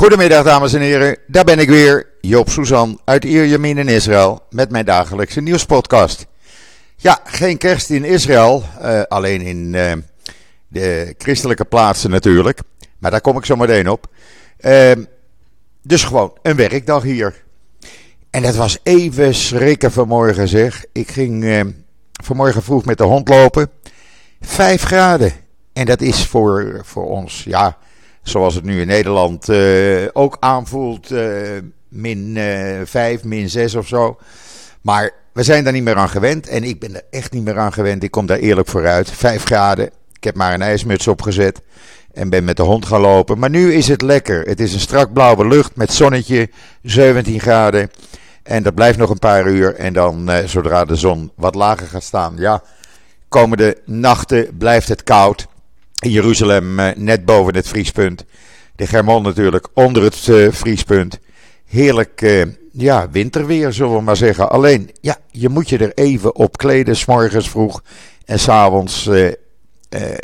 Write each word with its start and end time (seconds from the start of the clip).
Goedemiddag 0.00 0.44
dames 0.44 0.72
en 0.72 0.80
heren, 0.80 1.16
daar 1.26 1.44
ben 1.44 1.58
ik 1.58 1.68
weer, 1.68 2.06
Joop 2.20 2.48
Suzan 2.48 3.00
uit 3.04 3.24
Ierjemien 3.24 3.78
in 3.78 3.88
Israël 3.88 4.42
met 4.50 4.70
mijn 4.70 4.84
dagelijkse 4.84 5.40
nieuwspodcast. 5.40 6.26
Ja, 6.96 7.20
geen 7.24 7.58
kerst 7.58 7.90
in 7.90 8.04
Israël, 8.04 8.62
uh, 8.82 9.02
alleen 9.02 9.40
in 9.40 9.72
uh, 9.72 9.92
de 10.68 11.14
christelijke 11.18 11.64
plaatsen 11.64 12.10
natuurlijk, 12.10 12.60
maar 12.98 13.10
daar 13.10 13.20
kom 13.20 13.36
ik 13.36 13.44
zo 13.44 13.56
meteen 13.56 13.90
op. 13.90 14.06
Uh, 14.60 14.92
dus 15.82 16.04
gewoon 16.04 16.32
een 16.42 16.56
werkdag 16.56 17.02
hier. 17.02 17.42
En 18.30 18.42
dat 18.42 18.56
was 18.56 18.78
even 18.82 19.34
schrikken 19.34 19.92
vanmorgen 19.92 20.48
zeg. 20.48 20.84
Ik 20.92 21.10
ging 21.10 21.74
vanmorgen 22.24 22.62
vroeg 22.62 22.84
met 22.84 22.98
de 22.98 23.04
hond 23.04 23.28
lopen, 23.28 23.70
vijf 24.40 24.82
graden. 24.82 25.32
En 25.72 25.84
dat 25.84 26.00
is 26.00 26.26
voor, 26.26 26.80
voor 26.84 27.08
ons, 27.08 27.44
ja 27.44 27.78
zoals 28.22 28.54
het 28.54 28.64
nu 28.64 28.80
in 28.80 28.86
Nederland 28.86 29.48
uh, 29.48 30.08
ook 30.12 30.36
aanvoelt, 30.40 31.10
uh, 31.10 31.40
min 31.88 32.36
uh, 32.36 32.80
5, 32.84 33.24
min 33.24 33.50
6 33.50 33.74
of 33.74 33.86
zo. 33.86 34.18
Maar 34.80 35.10
we 35.32 35.42
zijn 35.42 35.64
daar 35.64 35.72
niet 35.72 35.82
meer 35.82 35.96
aan 35.96 36.08
gewend 36.08 36.48
en 36.48 36.64
ik 36.64 36.80
ben 36.80 36.94
er 36.94 37.02
echt 37.10 37.32
niet 37.32 37.44
meer 37.44 37.58
aan 37.58 37.72
gewend. 37.72 38.02
Ik 38.02 38.10
kom 38.10 38.26
daar 38.26 38.38
eerlijk 38.38 38.68
vooruit. 38.68 39.10
5 39.10 39.44
graden. 39.44 39.86
Ik 40.12 40.24
heb 40.24 40.34
maar 40.34 40.54
een 40.54 40.62
ijsmuts 40.62 41.08
opgezet 41.08 41.60
en 42.12 42.28
ben 42.28 42.44
met 42.44 42.56
de 42.56 42.62
hond 42.62 42.86
gaan 42.86 43.00
lopen. 43.00 43.38
Maar 43.38 43.50
nu 43.50 43.72
is 43.72 43.88
het 43.88 44.02
lekker. 44.02 44.42
Het 44.42 44.60
is 44.60 44.74
een 44.74 44.80
strak 44.80 45.12
blauwe 45.12 45.46
lucht 45.48 45.76
met 45.76 45.92
zonnetje, 45.92 46.50
17 46.82 47.40
graden. 47.40 47.90
En 48.42 48.62
dat 48.62 48.74
blijft 48.74 48.98
nog 48.98 49.10
een 49.10 49.18
paar 49.18 49.46
uur. 49.46 49.74
En 49.74 49.92
dan, 49.92 50.30
zodra 50.46 50.84
de 50.84 50.96
zon 50.96 51.32
wat 51.36 51.54
lager 51.54 51.86
gaat 51.86 52.02
staan, 52.02 52.34
ja, 52.36 52.62
komende 53.28 53.76
nachten 53.84 54.56
blijft 54.58 54.88
het 54.88 55.02
koud. 55.02 55.46
Jeruzalem 56.00 56.78
uh, 56.78 56.88
net 56.96 57.24
boven 57.24 57.54
het 57.54 57.68
vriespunt. 57.68 58.24
De 58.76 58.86
Germon 58.86 59.22
natuurlijk 59.22 59.68
onder 59.74 60.02
het 60.02 60.26
uh, 60.26 60.52
vriespunt. 60.52 61.18
Heerlijk 61.66 62.20
uh, 62.20 62.46
ja, 62.72 63.10
winterweer, 63.10 63.72
zullen 63.72 63.94
we 63.94 64.00
maar 64.00 64.16
zeggen. 64.16 64.50
Alleen, 64.50 64.90
ja, 65.00 65.16
je 65.30 65.48
moet 65.48 65.68
je 65.68 65.78
er 65.78 65.94
even 65.94 66.34
op 66.34 66.56
kleden, 66.56 66.96
s 66.96 67.04
morgens 67.04 67.50
vroeg 67.50 67.82
en 68.24 68.38
s'avonds. 68.38 69.04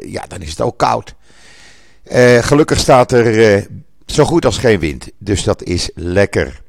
ja, 0.07 0.25
dan 0.29 0.43
is 0.43 0.51
het 0.51 0.61
ook 0.61 0.79
koud. 0.79 1.15
gelukkig 2.41 2.79
staat 2.79 3.13
er 3.13 3.67
zo 4.07 4.25
goed 4.25 4.45
als 4.45 4.59
geen 4.59 4.81
wind. 4.81 5.11
Dus 5.19 5.43
dat 5.43 5.63
is 5.63 5.91
lekker. 5.95 6.63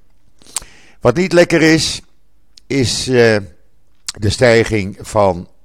Wat 1.01 1.15
niet 1.15 1.33
lekker 1.33 1.61
is, 1.61 2.01
is 2.67 3.03
de 3.03 4.29
stijging 4.29 4.97
van 5.01 5.37
uh, 5.37 5.56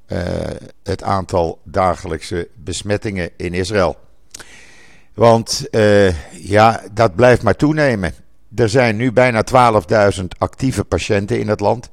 het 0.82 1.02
aantal 1.02 1.60
dagelijkse 1.64 2.48
besmettingen 2.54 3.30
in 3.36 3.54
Israël. 3.54 3.96
Want 5.14 5.66
uh, 5.70 6.32
ja, 6.32 6.82
dat 6.92 7.14
blijft 7.14 7.42
maar 7.42 7.56
toenemen. 7.56 8.14
Er 8.54 8.68
zijn 8.68 8.96
nu 8.96 9.12
bijna 9.12 9.44
12.000 10.18 10.24
actieve 10.38 10.84
patiënten 10.84 11.40
in 11.40 11.48
het 11.48 11.60
land. 11.60 11.90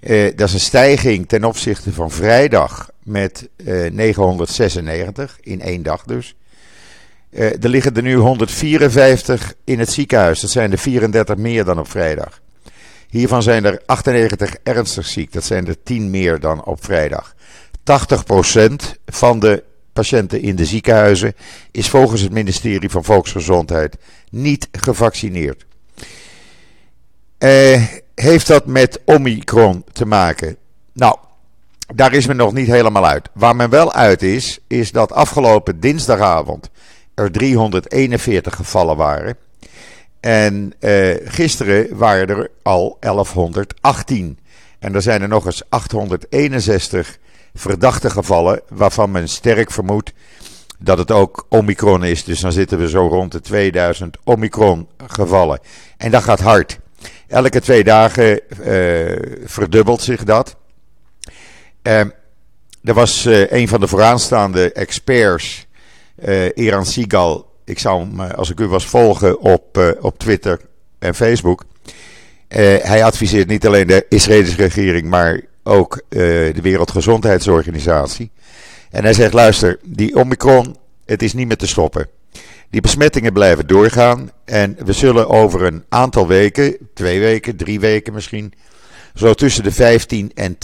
Uh, 0.00 0.36
dat 0.36 0.48
is 0.48 0.54
een 0.54 0.60
stijging 0.60 1.28
ten 1.28 1.44
opzichte 1.44 1.92
van 1.92 2.10
vrijdag 2.10 2.90
met 3.02 3.48
996 3.90 5.38
in 5.40 5.60
één 5.60 5.82
dag 5.82 6.04
dus. 6.04 6.36
er 7.30 7.68
liggen 7.68 7.96
er 7.96 8.02
nu 8.02 8.14
154 8.14 9.54
in 9.64 9.78
het 9.78 9.92
ziekenhuis. 9.92 10.40
Dat 10.40 10.50
zijn 10.50 10.72
er 10.72 10.78
34 10.78 11.36
meer 11.36 11.64
dan 11.64 11.78
op 11.78 11.90
vrijdag. 11.90 12.40
Hiervan 13.08 13.42
zijn 13.42 13.64
er 13.64 13.82
98 13.86 14.54
ernstig 14.62 15.06
ziek. 15.06 15.32
Dat 15.32 15.44
zijn 15.44 15.66
er 15.66 15.82
10 15.82 16.10
meer 16.10 16.40
dan 16.40 16.64
op 16.64 16.84
vrijdag. 16.84 17.34
80% 17.78 19.00
van 19.06 19.38
de 19.40 19.64
patiënten 19.92 20.40
in 20.40 20.56
de 20.56 20.64
ziekenhuizen 20.64 21.34
is 21.70 21.88
volgens 21.88 22.20
het 22.20 22.32
ministerie 22.32 22.90
van 22.90 23.04
Volksgezondheid 23.04 23.96
niet 24.30 24.68
gevaccineerd. 24.72 25.66
Eh, 27.38 27.82
heeft 28.14 28.46
dat 28.46 28.66
met 28.66 29.00
Omicron 29.04 29.84
te 29.92 30.06
maken? 30.06 30.56
Nou, 30.92 31.16
daar 31.94 32.12
is 32.12 32.26
men 32.26 32.36
nog 32.36 32.52
niet 32.52 32.66
helemaal 32.66 33.06
uit. 33.06 33.28
Waar 33.32 33.56
men 33.56 33.70
wel 33.70 33.92
uit 33.92 34.22
is, 34.22 34.58
is 34.66 34.92
dat 34.92 35.12
afgelopen 35.12 35.80
dinsdagavond 35.80 36.70
er 37.14 37.30
341 37.32 38.54
gevallen 38.54 38.96
waren. 38.96 39.36
En 40.20 40.72
uh, 40.80 41.14
gisteren 41.24 41.96
waren 41.96 42.28
er 42.28 42.50
al 42.62 42.96
1118. 43.00 44.38
En 44.78 44.94
er 44.94 45.02
zijn 45.02 45.22
er 45.22 45.28
nog 45.28 45.46
eens 45.46 45.62
861 45.68 47.18
verdachte 47.54 48.10
gevallen, 48.10 48.60
waarvan 48.68 49.10
men 49.10 49.28
sterk 49.28 49.70
vermoedt 49.70 50.12
dat 50.78 50.98
het 50.98 51.10
ook 51.10 51.46
Omicron 51.48 52.04
is. 52.04 52.24
Dus 52.24 52.40
dan 52.40 52.52
zitten 52.52 52.78
we 52.78 52.88
zo 52.88 53.06
rond 53.06 53.32
de 53.32 53.40
2000 53.40 54.16
Omicron 54.24 54.88
gevallen. 55.06 55.60
En 55.96 56.10
dat 56.10 56.22
gaat 56.22 56.40
hard. 56.40 56.78
Elke 57.28 57.60
twee 57.60 57.84
dagen 57.84 58.40
uh, 58.50 59.36
verdubbelt 59.44 60.02
zich 60.02 60.24
dat. 60.24 60.56
Uh, 61.82 62.00
er 62.82 62.94
was 62.94 63.26
uh, 63.26 63.50
een 63.50 63.68
van 63.68 63.80
de 63.80 63.88
vooraanstaande 63.88 64.72
experts, 64.72 65.66
Iran 66.54 66.86
Sigal, 66.86 67.45
ik 67.66 67.78
zou 67.78 68.00
hem, 68.00 68.20
eh, 68.20 68.30
als 68.30 68.50
ik 68.50 68.60
u 68.60 68.66
was, 68.66 68.86
volgen 68.86 69.40
op, 69.40 69.78
uh, 69.78 69.88
op 70.00 70.18
Twitter 70.18 70.60
en 70.98 71.14
Facebook. 71.14 71.64
Uh, 71.64 72.58
hij 72.76 73.04
adviseert 73.04 73.48
niet 73.48 73.66
alleen 73.66 73.86
de 73.86 74.06
Israëlische 74.08 74.62
regering, 74.62 75.08
maar 75.08 75.40
ook 75.62 76.02
de 76.08 76.58
Wereldgezondheidsorganisatie. 76.62 78.30
En 78.90 79.02
hij 79.02 79.12
zegt: 79.12 79.32
luister, 79.32 79.78
die 79.84 80.16
Omicron, 80.16 80.76
het 81.04 81.22
is 81.22 81.32
niet 81.32 81.46
meer 81.46 81.56
te 81.56 81.66
stoppen. 81.66 82.08
Die 82.70 82.80
besmettingen 82.80 83.32
blijven 83.32 83.66
doorgaan. 83.66 84.30
En 84.44 84.76
we 84.84 84.92
zullen 84.92 85.28
over 85.28 85.62
een 85.62 85.84
aantal 85.88 86.26
weken, 86.26 86.76
twee 86.94 87.20
weken, 87.20 87.56
drie 87.56 87.80
weken 87.80 88.12
misschien, 88.12 88.52
zo 89.14 89.34
tussen 89.34 89.62
de 89.62 89.72
15 89.72 90.30
en 90.34 90.56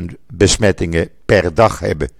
20.000 0.00 0.04
besmettingen 0.26 1.08
per 1.24 1.54
dag 1.54 1.78
hebben. 1.78 2.10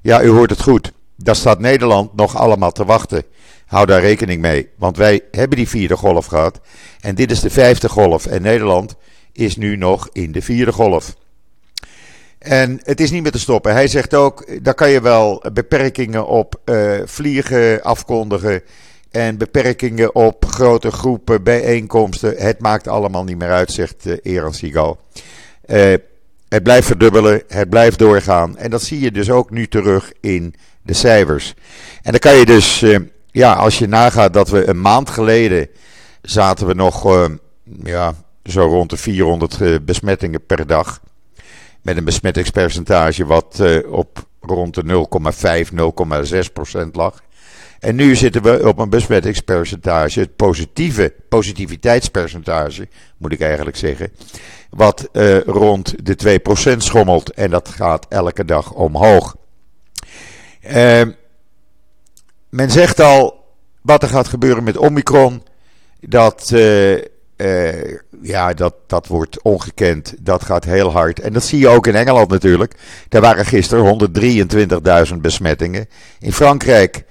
Ja, 0.00 0.22
u 0.22 0.28
hoort 0.28 0.50
het 0.50 0.62
goed. 0.62 0.92
Daar 1.22 1.36
staat 1.36 1.58
Nederland 1.60 2.14
nog 2.14 2.36
allemaal 2.36 2.72
te 2.72 2.84
wachten. 2.84 3.22
Hou 3.66 3.86
daar 3.86 4.00
rekening 4.00 4.40
mee, 4.40 4.68
want 4.76 4.96
wij 4.96 5.20
hebben 5.30 5.56
die 5.56 5.68
vierde 5.68 5.96
golf 5.96 6.26
gehad. 6.26 6.60
En 7.00 7.14
dit 7.14 7.30
is 7.30 7.40
de 7.40 7.50
vijfde 7.50 7.88
golf. 7.88 8.26
En 8.26 8.42
Nederland 8.42 8.96
is 9.32 9.56
nu 9.56 9.76
nog 9.76 10.08
in 10.12 10.32
de 10.32 10.42
vierde 10.42 10.72
golf. 10.72 11.14
En 12.38 12.80
het 12.82 13.00
is 13.00 13.10
niet 13.10 13.22
meer 13.22 13.32
te 13.32 13.38
stoppen. 13.38 13.72
Hij 13.72 13.88
zegt 13.88 14.14
ook, 14.14 14.64
daar 14.64 14.74
kan 14.74 14.90
je 14.90 15.00
wel 15.00 15.44
beperkingen 15.52 16.26
op 16.26 16.60
uh, 16.64 17.00
vliegen 17.04 17.82
afkondigen. 17.82 18.62
En 19.10 19.38
beperkingen 19.38 20.14
op 20.14 20.44
grote 20.44 20.90
groepen, 20.90 21.42
bijeenkomsten. 21.42 22.34
Het 22.36 22.60
maakt 22.60 22.88
allemaal 22.88 23.24
niet 23.24 23.38
meer 23.38 23.50
uit, 23.50 23.72
zegt 23.72 24.06
uh, 24.06 24.16
Eran 24.22 24.54
Sigal. 24.54 25.00
Uh, 25.66 25.94
het 26.48 26.62
blijft 26.62 26.86
verdubbelen, 26.86 27.42
het 27.48 27.70
blijft 27.70 27.98
doorgaan. 27.98 28.56
En 28.56 28.70
dat 28.70 28.82
zie 28.82 29.00
je 29.00 29.10
dus 29.10 29.30
ook 29.30 29.50
nu 29.50 29.66
terug 29.66 30.12
in 30.20 30.54
de 30.82 30.92
cijfers. 30.92 31.54
En 32.02 32.10
dan 32.10 32.20
kan 32.20 32.34
je 32.34 32.46
dus, 32.46 32.82
uh, 32.82 32.98
ja, 33.30 33.52
als 33.52 33.78
je 33.78 33.86
nagaat 33.86 34.32
dat 34.32 34.48
we 34.48 34.68
een 34.68 34.80
maand 34.80 35.10
geleden 35.10 35.68
zaten 36.22 36.66
we 36.66 36.74
nog, 36.74 37.06
uh, 37.06 37.24
ja, 37.82 38.14
zo 38.44 38.60
rond 38.60 38.90
de 38.90 38.96
400 38.96 39.60
uh, 39.60 39.76
besmettingen 39.82 40.46
per 40.46 40.66
dag. 40.66 41.00
Met 41.82 41.96
een 41.96 42.04
besmettingspercentage 42.04 43.26
wat 43.26 43.62
op 43.90 44.26
rond 44.40 44.74
de 44.74 45.06
0,5, 45.64 46.34
0,6 46.34 46.52
procent 46.52 46.96
lag. 46.96 47.22
En 47.78 47.94
nu 47.94 48.16
zitten 48.16 48.42
we 48.42 48.68
op 48.68 48.78
een 48.78 48.90
besmettingspercentage, 48.90 50.20
het 50.20 50.36
positieve 50.36 51.14
positiviteitspercentage, 51.28 52.88
moet 53.16 53.32
ik 53.32 53.40
eigenlijk 53.40 53.76
zeggen, 53.76 54.12
wat 54.70 55.08
uh, 55.12 55.40
rond 55.40 55.94
de 56.02 56.40
2% 56.74 56.76
schommelt. 56.76 57.30
En 57.30 57.50
dat 57.50 57.68
gaat 57.68 58.06
elke 58.08 58.44
dag 58.44 58.72
omhoog. 58.72 59.36
Uh, 60.66 61.02
men 62.48 62.70
zegt 62.70 63.00
al 63.00 63.44
wat 63.82 64.02
er 64.02 64.08
gaat 64.08 64.28
gebeuren 64.28 64.64
met 64.64 64.76
Omicron. 64.76 65.42
Dat, 66.00 66.50
uh, 66.54 66.98
ja, 68.22 68.54
dat, 68.54 68.74
dat 68.86 69.06
wordt 69.06 69.42
ongekend. 69.42 70.14
Dat 70.18 70.44
gaat 70.44 70.64
heel 70.64 70.92
hard. 70.92 71.20
En 71.20 71.32
dat 71.32 71.44
zie 71.44 71.58
je 71.58 71.68
ook 71.68 71.86
in 71.86 71.94
Engeland 71.94 72.30
natuurlijk. 72.30 72.74
Daar 73.08 73.20
waren 73.20 73.44
gisteren 73.44 74.10
123.000 75.12 75.14
besmettingen. 75.20 75.88
In 76.18 76.32
Frankrijk 76.32 77.04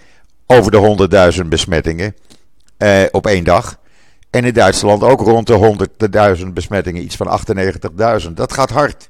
over 0.48 0.72
de 0.72 1.38
100.000 1.42 1.48
besmettingen 1.48 2.16
uh, 2.78 3.04
op 3.12 3.28
één 3.28 3.44
dag. 3.44 3.80
En 4.30 4.46
in 4.46 4.54
Duitsland 4.54 5.04
ook 5.04 5.22
rond 5.22 5.48
de 5.48 6.38
100.000 6.40 6.48
besmettingen, 6.54 7.04
iets 7.04 7.16
van 7.16 7.40
98.000. 8.26 8.32
Dat 8.34 8.54
gaat 8.54 8.70
hard. 8.70 9.10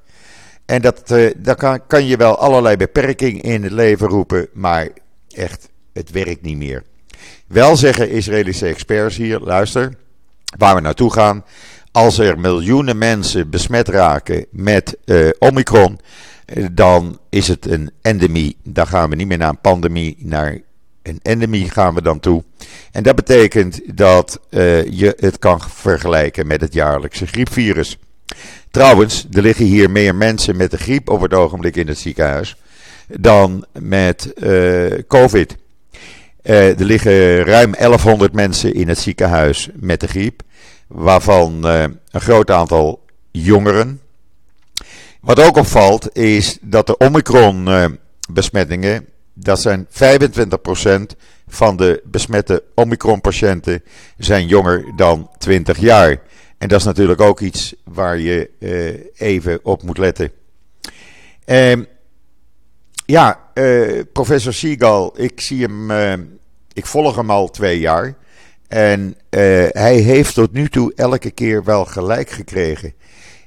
En 0.66 0.82
dat, 0.82 1.12
uh, 1.12 1.34
daar 1.38 1.56
kan, 1.56 1.88
kan 1.88 2.06
je 2.06 2.18
wel 2.18 2.38
allerlei 2.38 2.78
beperkingen 2.78 3.42
in 3.42 3.64
het 3.64 3.72
leven 3.72 4.08
roepen, 4.08 4.48
maar 4.54 4.90
echt, 5.30 5.70
het 5.94 6.12
werkt 6.12 6.42
niet 6.42 6.58
meer. 6.58 6.84
Wel 7.48 7.76
zeggen 7.76 8.10
Israëlische 8.10 8.66
experts 8.66 9.16
hier, 9.16 9.40
luister, 9.40 9.94
waar 10.58 10.76
we 10.76 10.82
naartoe 10.82 11.14
gaan. 11.14 11.46
Als 11.92 12.18
er 12.18 12.40
miljoenen 12.40 12.98
mensen 12.98 13.50
besmet 13.50 13.88
raken 13.88 14.46
met 14.52 14.98
uh, 15.06 15.30
Omicron, 15.40 16.00
dan 16.72 17.20
is 17.30 17.48
het 17.48 17.66
een 17.66 17.92
endemie. 18.02 18.58
Dan 18.64 18.88
gaan 18.88 19.10
we 19.10 19.16
niet 19.16 19.28
meer 19.28 19.38
naar 19.38 19.50
een 19.50 19.62
pandemie, 19.62 20.16
naar 20.20 20.62
een 21.08 21.20
endemie 21.22 21.70
gaan 21.70 21.94
we 21.94 22.02
dan 22.02 22.20
toe. 22.20 22.44
En 22.92 23.04
dat 23.04 23.16
betekent 23.16 23.98
dat 23.98 24.40
je 24.90 25.14
het 25.20 25.40
kan 25.40 25.62
vergelijken 25.62 26.48
met 26.48 26.62
het 26.62 26.74
jaarlijkse 26.74 27.28
griepvirus. 27.28 27.98
Trouwens, 28.72 29.28
er 29.32 29.42
liggen 29.42 29.66
hier 29.66 29.90
meer 29.90 30.16
mensen 30.16 30.56
met 30.56 30.72
de 30.72 30.78
griep 30.78 31.10
op 31.10 31.22
het 31.22 31.34
ogenblik 31.34 31.76
in 31.76 31.88
het 31.88 31.98
ziekenhuis 31.98 32.56
dan 33.08 33.66
met 33.80 34.34
COVID. 35.08 35.56
er 36.42 36.86
liggen 36.86 37.44
ruim 37.44 37.72
1100 37.72 38.34
mensen 38.34 38.74
in 38.74 38.88
het 38.88 39.00
ziekenhuis 39.00 39.70
met 39.74 40.00
de 40.00 40.08
griep, 40.08 40.42
waarvan 40.88 41.64
een 41.64 42.00
groot 42.12 42.52
aantal 42.52 43.06
jongeren. 43.32 44.02
Wat 45.22 45.40
ook 45.40 45.58
opvalt 45.58 46.16
is 46.16 46.58
dat 46.62 46.88
de 46.88 46.98
Omicron-besmettingen, 46.98 49.06
dat 49.40 49.62
zijn 49.62 49.88
25% 49.90 49.90
van 51.48 51.78
de 51.78 52.02
besmette 52.06 52.64
Omicron-patiënten, 52.76 53.84
zijn 54.18 54.48
jonger 54.48 54.96
dan 54.96 55.30
20 55.38 55.78
jaar. 55.78 56.22
En 56.58 56.68
dat 56.68 56.80
is 56.80 56.86
natuurlijk 56.86 57.22
ook 57.22 57.40
iets 57.40 57.76
waar 57.84 58.18
je 58.18 58.50
uh, 58.60 59.30
even 59.30 59.60
op 59.64 59.84
moet 59.84 59.98
letten. 59.98 60.32
Uh, 61.46 61.76
ja, 63.06 63.40
uh, 63.54 64.02
professor 64.14 64.54
Seagal, 64.54 65.22
ik 65.22 65.42
zie 65.42 65.62
hem, 65.62 65.92
uh, 65.92 66.14
ik 66.74 66.86
volg 66.86 67.16
hem 67.16 67.32
al 67.32 67.50
twee 67.50 67.80
jaar. 67.80 68.18
En 68.68 69.16
hij 69.72 69.96
heeft 69.96 70.34
tot 70.34 70.52
nu 70.52 70.70
toe 70.70 70.94
elke 70.96 71.32
keer 71.32 71.64
wel 71.64 71.86
gelijk 71.86 72.30
gekregen. 72.30 72.94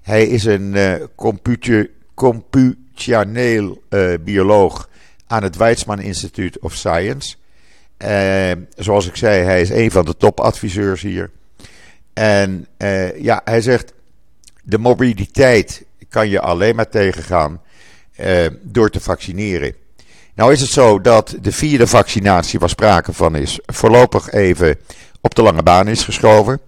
Hij 0.02 0.26
is 0.26 0.44
een 0.44 0.74
uh, 3.90 4.14
bioloog 4.20 4.88
aan 5.30 5.42
het 5.42 5.56
Weizmann 5.56 6.02
Institute 6.02 6.58
of 6.60 6.74
Science. 6.74 7.36
Uh, 7.98 8.50
zoals 8.76 9.06
ik 9.06 9.16
zei, 9.16 9.42
hij 9.44 9.60
is 9.60 9.70
een 9.70 9.90
van 9.90 10.04
de 10.04 10.16
topadviseurs 10.16 11.02
hier. 11.02 11.30
En 12.12 12.66
ja, 13.16 13.40
hij 13.44 13.60
zegt: 13.60 13.92
de 14.62 14.78
morbiditeit 14.78 15.84
kan 16.08 16.28
je 16.28 16.40
alleen 16.40 16.76
maar 16.76 16.88
tegengaan 16.88 17.60
door 18.62 18.90
te 18.90 19.00
vaccineren. 19.00 19.74
Nou 20.34 20.52
is 20.52 20.60
het 20.60 20.70
zo 20.70 21.00
dat 21.00 21.36
de 21.40 21.52
vierde 21.52 21.86
vaccinatie, 21.86 22.58
waar 22.58 22.68
sprake 22.68 23.12
van 23.12 23.36
is, 23.36 23.58
voorlopig 23.66 24.30
even 24.32 24.78
op 25.20 25.34
de 25.34 25.42
lange 25.42 25.62
baan 25.62 25.88
is 25.88 26.04
geschoven. 26.04 26.60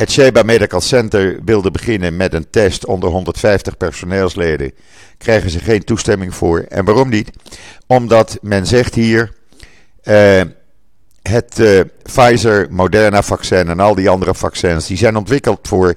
Het 0.00 0.10
Sheba 0.10 0.42
Medical 0.42 0.80
Center 0.80 1.40
wilde 1.44 1.70
beginnen 1.70 2.16
met 2.16 2.34
een 2.34 2.50
test 2.50 2.86
onder 2.86 3.10
150 3.10 3.76
personeelsleden. 3.76 4.72
Krijgen 5.18 5.50
ze 5.50 5.58
geen 5.58 5.84
toestemming 5.84 6.34
voor. 6.34 6.60
En 6.60 6.84
waarom 6.84 7.08
niet? 7.08 7.30
Omdat 7.86 8.38
men 8.42 8.66
zegt 8.66 8.94
hier. 8.94 9.32
Uh, 10.04 10.40
het 11.22 11.58
uh, 11.58 11.80
Pfizer, 12.02 12.66
Moderna 12.70 13.22
vaccin 13.22 13.68
en 13.68 13.80
al 13.80 13.94
die 13.94 14.08
andere 14.08 14.34
vaccins. 14.34 14.86
die 14.86 14.96
zijn 14.96 15.16
ontwikkeld 15.16 15.68
voor 15.68 15.94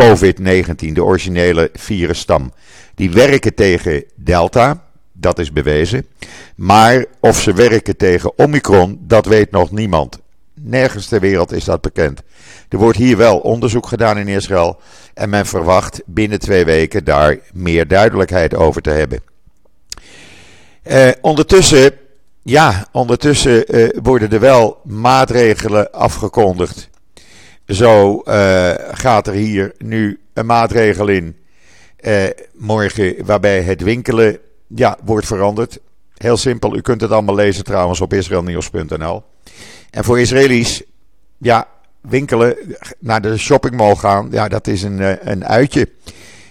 COVID-19, 0.00 0.92
de 0.92 1.04
originele 1.04 1.70
virusstam. 1.72 2.52
Die 2.94 3.10
werken 3.10 3.54
tegen 3.54 4.04
Delta. 4.14 4.84
Dat 5.12 5.38
is 5.38 5.52
bewezen. 5.52 6.06
Maar 6.56 7.04
of 7.20 7.40
ze 7.40 7.52
werken 7.52 7.96
tegen 7.96 8.38
Omicron, 8.38 8.98
dat 9.00 9.26
weet 9.26 9.50
nog 9.50 9.70
niemand. 9.70 10.21
Nergens 10.64 11.06
ter 11.06 11.20
wereld 11.20 11.52
is 11.52 11.64
dat 11.64 11.80
bekend. 11.80 12.22
Er 12.68 12.78
wordt 12.78 12.98
hier 12.98 13.16
wel 13.16 13.38
onderzoek 13.38 13.86
gedaan 13.86 14.18
in 14.18 14.28
Israël. 14.28 14.80
En 15.14 15.30
men 15.30 15.46
verwacht 15.46 16.02
binnen 16.06 16.38
twee 16.38 16.64
weken 16.64 17.04
daar 17.04 17.38
meer 17.52 17.88
duidelijkheid 17.88 18.54
over 18.54 18.82
te 18.82 18.90
hebben. 18.90 19.20
Eh, 20.82 21.08
ondertussen, 21.20 21.92
ja, 22.42 22.86
ondertussen 22.92 23.66
eh, 23.66 23.88
worden 24.02 24.32
er 24.32 24.40
wel 24.40 24.80
maatregelen 24.84 25.92
afgekondigd. 25.92 26.90
Zo 27.66 28.22
uh, 28.24 28.70
gaat 28.92 29.26
er 29.26 29.32
hier 29.32 29.72
nu 29.78 30.20
een 30.32 30.46
maatregel 30.46 31.08
in. 31.08 31.36
Uh, 32.00 32.24
morgen 32.52 33.24
waarbij 33.24 33.62
het 33.62 33.82
winkelen 33.82 34.38
ja, 34.66 34.98
wordt 35.04 35.26
veranderd. 35.26 35.78
Heel 36.22 36.36
simpel, 36.36 36.76
u 36.76 36.80
kunt 36.80 37.00
het 37.00 37.10
allemaal 37.10 37.34
lezen 37.34 37.64
trouwens 37.64 38.00
op 38.00 38.12
israelnieuws.nl. 38.12 39.22
En 39.90 40.04
voor 40.04 40.20
Israëli's, 40.20 40.82
ja, 41.38 41.68
winkelen, 42.00 42.56
naar 42.98 43.20
de 43.22 43.38
shoppingmall 43.38 43.94
gaan, 43.94 44.28
ja, 44.30 44.48
dat 44.48 44.66
is 44.66 44.82
een, 44.82 45.00
eh, 45.00 45.32
een 45.32 45.44
uitje. 45.46 45.88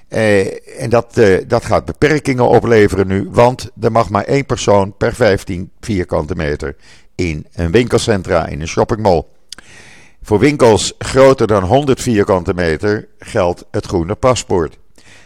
Uh, 0.10 0.82
en 0.82 0.90
dat, 0.90 1.18
uh, 1.18 1.38
dat 1.48 1.66
gaat 1.66 1.86
beperkingen 1.86 2.48
opleveren 2.48 3.08
nu, 3.08 3.28
want 3.30 3.72
er 3.82 3.92
mag 3.92 4.10
maar 4.10 4.24
één 4.24 4.46
persoon 4.46 4.98
per 4.98 5.14
15 5.14 5.72
vierkante 5.80 6.36
meter 6.36 6.76
in 7.16 7.48
een 7.54 7.72
winkelcentra, 7.72 8.48
in 8.48 8.62
een 8.62 8.68
shoppingmall. 8.68 9.24
Voor 10.22 10.40
winkels 10.40 10.94
groter 10.98 11.48
dan 11.48 11.64
100 11.64 12.02
vierkante 12.02 12.54
meter 12.54 13.08
geldt 13.20 13.66
het 13.72 13.86
groene 13.86 14.16
paspoort. 14.16 14.78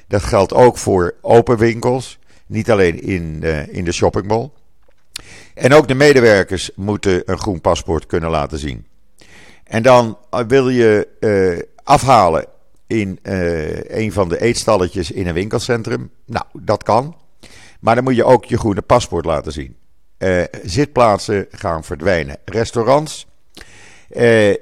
Dat 0.07 0.23
geldt 0.23 0.53
ook 0.53 0.77
voor 0.77 1.15
open 1.21 1.57
winkels, 1.57 2.19
niet 2.45 2.71
alleen 2.71 3.01
in, 3.01 3.39
uh, 3.43 3.67
in 3.67 3.85
de 3.85 3.91
shoppingmall. 3.91 4.49
En 5.53 5.73
ook 5.73 5.87
de 5.87 5.95
medewerkers 5.95 6.71
moeten 6.75 7.21
een 7.25 7.37
groen 7.37 7.61
paspoort 7.61 8.05
kunnen 8.05 8.29
laten 8.29 8.59
zien. 8.59 8.85
En 9.63 9.83
dan 9.83 10.17
eh, 10.29 10.39
wil 10.47 10.69
je 10.69 11.07
uh, 11.19 11.61
afhalen 11.83 12.45
in 12.87 13.19
een 13.87 14.11
van 14.11 14.29
de 14.29 14.41
eetstalletjes 14.41 15.11
in 15.11 15.27
een 15.27 15.33
winkelcentrum. 15.33 16.09
Nou, 16.25 16.45
dat 16.53 16.83
kan. 16.83 17.15
Maar 17.79 17.95
dan 17.95 18.03
moet 18.03 18.15
je 18.15 18.23
ook 18.23 18.45
je 18.45 18.57
groene 18.57 18.81
paspoort 18.81 19.25
laten 19.25 19.51
zien. 19.51 19.75
Zitplaatsen 20.63 21.47
gaan 21.51 21.83
verdwijnen. 21.83 22.37
Restaurants, 22.45 23.27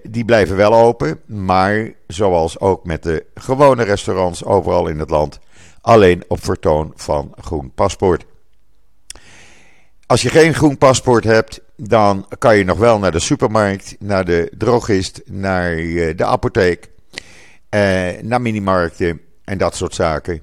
die 0.03 0.25
blijven 0.25 0.55
wel 0.55 0.73
open. 0.73 1.19
Maar 1.25 1.93
zoals 2.07 2.59
ook 2.59 2.85
met 2.85 3.03
de 3.03 3.25
gewone 3.35 3.83
restaurants 3.83 4.43
overal 4.43 4.87
in 4.87 4.99
het 4.99 5.09
land, 5.09 5.39
alleen 5.83 6.23
op 6.27 6.43
vertoon 6.43 6.93
van 6.95 7.33
groen 7.39 7.71
paspoort. 7.73 8.25
Als 10.05 10.21
je 10.21 10.29
geen 10.29 10.53
groen 10.53 10.77
paspoort 10.77 11.23
hebt, 11.23 11.61
dan 11.75 12.25
kan 12.37 12.57
je 12.57 12.63
nog 12.63 12.77
wel 12.77 12.99
naar 12.99 13.11
de 13.11 13.19
supermarkt, 13.19 13.95
naar 13.99 14.25
de 14.25 14.51
drogist, 14.57 15.21
naar 15.25 15.71
eh, 15.71 16.17
de 16.17 16.25
apotheek, 16.25 16.89
eh, 17.69 18.09
naar 18.21 18.41
minimarkten 18.41 19.21
en 19.43 19.57
dat 19.57 19.75
soort 19.75 19.95
zaken. 19.95 20.41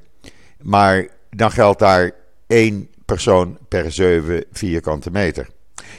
Maar 0.63 1.09
dan 1.31 1.51
geldt 1.51 1.79
daar 1.79 2.11
één 2.47 2.89
persoon 3.05 3.59
per 3.69 3.93
7 3.93 4.45
vierkante 4.53 5.11
meter. 5.11 5.49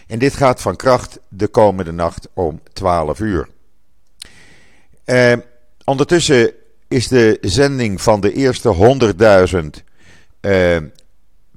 En 0.08 0.20
dit 0.20 0.34
gaat 0.34 0.62
van 0.62 0.76
kracht 0.76 1.20
de 1.28 1.48
komende 1.48 1.92
nacht 1.92 2.28
om 2.34 2.62
12 2.74 3.20
uur. 3.20 3.48
Eh, 5.04 5.33
ondertussen 5.86 6.54
is 6.92 7.07
de 7.07 7.38
zending 7.42 8.02
van 8.02 8.21
de 8.21 8.33
eerste 8.33 8.98
100.000 9.54 9.83
eh, 10.40 10.78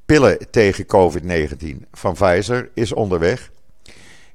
pillen 0.06 0.38
tegen 0.50 0.86
COVID-19 0.86 1.88
van 1.92 2.14
Pfizer 2.14 2.70
is 2.74 2.92
onderweg. 2.92 3.50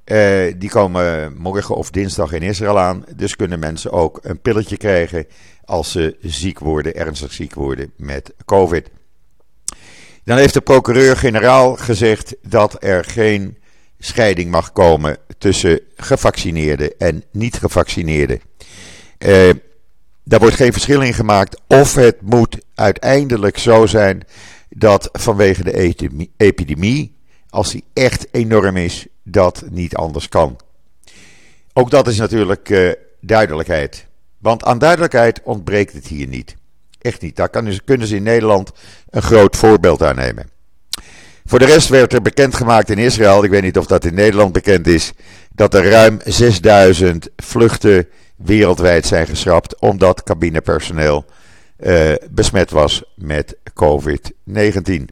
Uh, 0.06 0.54
die 0.58 0.70
komen 0.70 1.38
morgen 1.38 1.76
of 1.76 1.90
dinsdag 1.90 2.32
in 2.32 2.42
Israël 2.42 2.80
aan. 2.80 3.06
Dus 3.16 3.36
kunnen 3.36 3.60
mensen 3.60 3.92
ook 3.92 4.20
een 4.22 4.42
pilletje 4.42 4.78
krijgen 4.78 5.26
als 5.66 5.92
ze 5.92 6.18
ziek 6.22 6.60
worden, 6.60 6.96
ernstig 6.96 7.34
ziek 7.34 7.54
worden 7.54 7.94
met 7.98 8.34
COVID. 8.46 8.90
Dan 10.24 10.38
heeft 10.38 10.54
de 10.54 10.62
procureur-generaal 10.62 11.76
gezegd 11.76 12.36
dat 12.42 12.84
er 12.84 13.06
geen 13.06 13.58
scheiding 14.00 14.52
mag 14.52 14.72
komen 14.72 15.18
tussen 15.38 15.80
gevaccineerden 15.96 16.98
en 16.98 17.24
niet-gevaccineerden. 17.32 18.42
Uh, 19.20 19.50
daar 20.30 20.40
wordt 20.40 20.56
geen 20.56 20.72
verschil 20.72 21.02
in 21.02 21.14
gemaakt 21.14 21.62
of 21.68 21.96
het 21.96 22.22
moet 22.22 22.58
uiteindelijk 22.76 23.58
zo 23.58 23.86
zijn 23.86 24.24
dat 24.70 25.10
vanwege 25.12 25.64
de 25.64 25.96
epidemie, 26.38 27.16
als 27.50 27.72
die 27.72 27.84
echt 27.94 28.28
enorm 28.32 28.78
is, 28.78 29.08
dat 29.24 29.64
niet 29.70 29.96
anders 29.96 30.30
kan. 30.30 30.60
Ook 31.74 31.92
dat 31.92 32.08
is 32.08 32.18
natuurlijk 32.18 32.70
uh, 32.70 32.92
duidelijkheid. 33.22 34.06
Want 34.38 34.64
aan 34.64 34.78
duidelijkheid 34.78 35.42
ontbreekt 35.44 35.94
het 35.94 36.08
hier 36.08 36.28
niet. 36.28 36.56
Echt 37.02 37.22
niet. 37.22 37.36
Daar 37.36 37.50
kan, 37.50 37.80
kunnen 37.86 38.08
ze 38.08 38.16
in 38.16 38.24
Nederland 38.24 38.72
een 39.10 39.22
groot 39.22 39.56
voorbeeld 39.56 40.04
aan 40.04 40.16
nemen. 40.16 40.50
Voor 41.46 41.60
de 41.60 41.66
rest 41.66 41.90
werd 41.90 42.14
er 42.14 42.22
bekendgemaakt 42.22 42.90
in 42.90 42.98
Israël, 42.98 43.44
ik 43.44 43.50
weet 43.50 43.62
niet 43.62 43.78
of 43.78 43.86
dat 43.86 44.06
in 44.06 44.14
Nederland 44.14 44.54
bekend 44.54 44.88
is, 44.88 45.12
dat 45.52 45.74
er 45.74 45.90
ruim 45.90 46.20
6000 46.26 47.30
vluchten 47.36 48.08
wereldwijd 48.44 49.06
zijn 49.06 49.28
geschrapt 49.28 49.80
omdat 49.80 50.24
cabinepersoneel 50.24 51.26
uh, 51.80 52.14
besmet 52.32 52.72
was 52.72 53.04
met 53.16 53.56
COVID-19. 53.70 55.06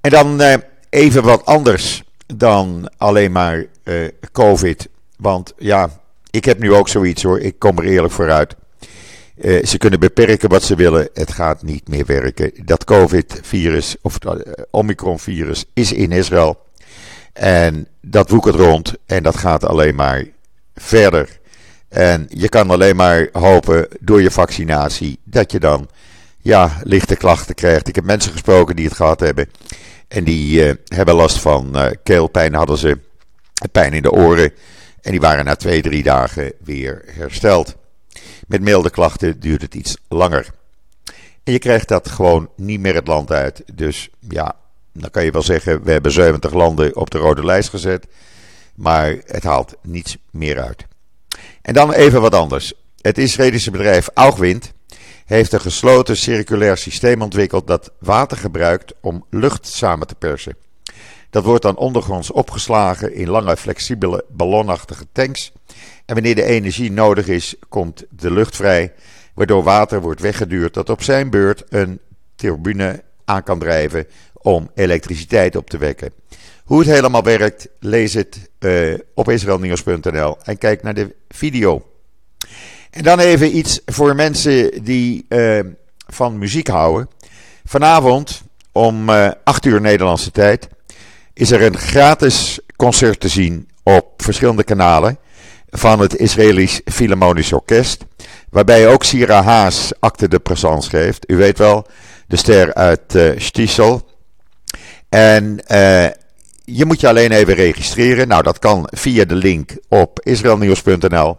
En 0.00 0.10
dan 0.10 0.40
uh, 0.40 0.54
even 0.88 1.22
wat 1.22 1.44
anders 1.44 2.04
dan 2.26 2.90
alleen 2.96 3.32
maar 3.32 3.64
uh, 3.84 4.08
COVID. 4.32 4.88
Want 5.16 5.52
ja, 5.58 5.90
ik 6.30 6.44
heb 6.44 6.58
nu 6.58 6.74
ook 6.74 6.88
zoiets 6.88 7.22
hoor, 7.22 7.40
ik 7.40 7.58
kom 7.58 7.78
er 7.78 7.84
eerlijk 7.84 8.12
vooruit. 8.12 8.54
Ze 9.62 9.78
kunnen 9.78 10.00
beperken 10.00 10.48
wat 10.48 10.62
ze 10.62 10.74
willen, 10.74 11.08
het 11.14 11.32
gaat 11.32 11.62
niet 11.62 11.88
meer 11.88 12.06
werken. 12.06 12.52
Dat 12.64 12.84
COVID-virus, 12.84 13.96
of 14.02 14.24
uh, 14.24 14.32
Omicron-virus, 14.70 15.64
is 15.74 15.92
in 15.92 16.12
Israël. 16.12 16.58
En 17.32 17.88
dat 18.00 18.30
woekert 18.30 18.54
rond 18.54 18.94
en 19.06 19.22
dat 19.22 19.36
gaat 19.36 19.64
alleen 19.64 19.94
maar 19.94 20.24
verder. 20.80 21.38
En 21.88 22.26
je 22.28 22.48
kan 22.48 22.70
alleen 22.70 22.96
maar 22.96 23.28
hopen 23.32 23.88
door 24.00 24.22
je 24.22 24.30
vaccinatie 24.30 25.18
dat 25.24 25.52
je 25.52 25.60
dan 25.60 25.88
ja, 26.38 26.76
lichte 26.82 27.16
klachten 27.16 27.54
krijgt. 27.54 27.88
Ik 27.88 27.94
heb 27.94 28.04
mensen 28.04 28.32
gesproken 28.32 28.76
die 28.76 28.84
het 28.84 28.96
gehad 28.96 29.20
hebben. 29.20 29.50
En 30.08 30.24
die 30.24 30.66
uh, 30.66 30.74
hebben 30.84 31.14
last 31.14 31.38
van 31.38 31.76
uh, 31.76 31.86
keelpijn, 32.02 32.54
hadden 32.54 32.78
ze 32.78 32.98
pijn 33.72 33.92
in 33.92 34.02
de 34.02 34.12
oren. 34.12 34.52
En 35.00 35.10
die 35.10 35.20
waren 35.20 35.44
na 35.44 35.56
twee, 35.56 35.82
drie 35.82 36.02
dagen 36.02 36.52
weer 36.64 37.02
hersteld. 37.06 37.76
Met 38.46 38.60
milde 38.60 38.90
klachten 38.90 39.40
duurt 39.40 39.62
het 39.62 39.74
iets 39.74 39.96
langer. 40.08 40.46
En 41.44 41.52
je 41.52 41.58
krijgt 41.58 41.88
dat 41.88 42.08
gewoon 42.08 42.50
niet 42.56 42.80
meer 42.80 42.94
het 42.94 43.06
land 43.06 43.32
uit. 43.32 43.62
Dus 43.74 44.08
ja, 44.28 44.56
dan 44.92 45.10
kan 45.10 45.24
je 45.24 45.30
wel 45.30 45.42
zeggen, 45.42 45.82
we 45.82 45.90
hebben 45.90 46.12
70 46.12 46.52
landen 46.52 46.96
op 46.96 47.10
de 47.10 47.18
rode 47.18 47.44
lijst 47.44 47.68
gezet. 47.68 48.06
Maar 48.78 49.16
het 49.24 49.42
haalt 49.42 49.76
niets 49.82 50.16
meer 50.30 50.60
uit. 50.60 50.86
En 51.62 51.74
dan 51.74 51.92
even 51.92 52.20
wat 52.20 52.34
anders. 52.34 52.72
Het 53.00 53.18
Israëlische 53.18 53.70
bedrijf 53.70 54.08
Augwind 54.14 54.72
heeft 55.24 55.52
een 55.52 55.60
gesloten 55.60 56.16
circulair 56.16 56.76
systeem 56.76 57.22
ontwikkeld 57.22 57.66
dat 57.66 57.90
water 57.98 58.36
gebruikt 58.36 58.92
om 59.00 59.24
lucht 59.30 59.66
samen 59.66 60.06
te 60.06 60.14
persen. 60.14 60.56
Dat 61.30 61.44
wordt 61.44 61.62
dan 61.62 61.76
ondergronds 61.76 62.30
opgeslagen 62.30 63.14
in 63.14 63.28
lange 63.28 63.56
flexibele 63.56 64.24
ballonachtige 64.28 65.06
tanks. 65.12 65.52
En 66.06 66.14
wanneer 66.14 66.34
de 66.34 66.44
energie 66.44 66.90
nodig 66.90 67.28
is, 67.28 67.54
komt 67.68 68.04
de 68.10 68.30
lucht 68.30 68.56
vrij, 68.56 68.92
waardoor 69.34 69.62
water 69.62 70.00
wordt 70.00 70.20
weggeduurd 70.20 70.74
dat 70.74 70.90
op 70.90 71.02
zijn 71.02 71.30
beurt 71.30 71.64
een 71.68 72.00
turbine 72.34 73.02
aan 73.24 73.42
kan 73.42 73.58
drijven 73.58 74.06
om 74.32 74.70
elektriciteit 74.74 75.56
op 75.56 75.70
te 75.70 75.78
wekken. 75.78 76.12
Hoe 76.68 76.78
het 76.78 76.88
helemaal 76.88 77.22
werkt, 77.22 77.68
lees 77.80 78.14
het 78.14 78.50
uh, 78.58 78.98
op 79.14 79.28
israelnieuws.nl 79.28 80.36
en 80.42 80.58
kijk 80.58 80.82
naar 80.82 80.94
de 80.94 81.14
video. 81.28 81.86
En 82.90 83.02
dan 83.02 83.18
even 83.18 83.56
iets 83.56 83.80
voor 83.86 84.14
mensen 84.14 84.84
die 84.84 85.26
uh, 85.28 85.60
van 86.06 86.38
muziek 86.38 86.68
houden. 86.68 87.08
Vanavond 87.64 88.42
om 88.72 89.08
uh, 89.08 89.26
eh, 89.26 89.32
8 89.44 89.64
uur 89.64 89.80
Nederlandse 89.80 90.30
tijd 90.30 90.68
is 91.34 91.50
er 91.50 91.62
een 91.62 91.78
gratis 91.78 92.58
concert 92.76 93.20
te 93.20 93.28
zien 93.28 93.68
op 93.82 94.06
verschillende 94.16 94.64
kanalen 94.64 95.18
van 95.70 96.00
het 96.00 96.16
Israëlisch 96.16 96.80
Philharmonisch 96.84 97.52
Orkest. 97.52 98.04
Waarbij 98.50 98.88
ook 98.88 99.04
Sira 99.04 99.42
Haas 99.42 99.92
acte 100.00 100.28
de 100.28 100.38
présence 100.38 100.90
geeft. 100.90 101.30
U 101.30 101.36
weet 101.36 101.58
wel, 101.58 101.86
de 102.26 102.36
ster 102.36 102.74
uit 102.74 103.14
uh, 103.14 103.32
Stiesel. 103.36 104.08
En 105.08 105.60
je 106.70 106.84
moet 106.84 107.00
je 107.00 107.08
alleen 107.08 107.32
even 107.32 107.54
registreren. 107.54 108.28
Nou, 108.28 108.42
dat 108.42 108.58
kan 108.58 108.88
via 108.90 109.24
de 109.24 109.34
link 109.34 109.76
op 109.88 110.20
israelnieuws.nl. 110.22 111.36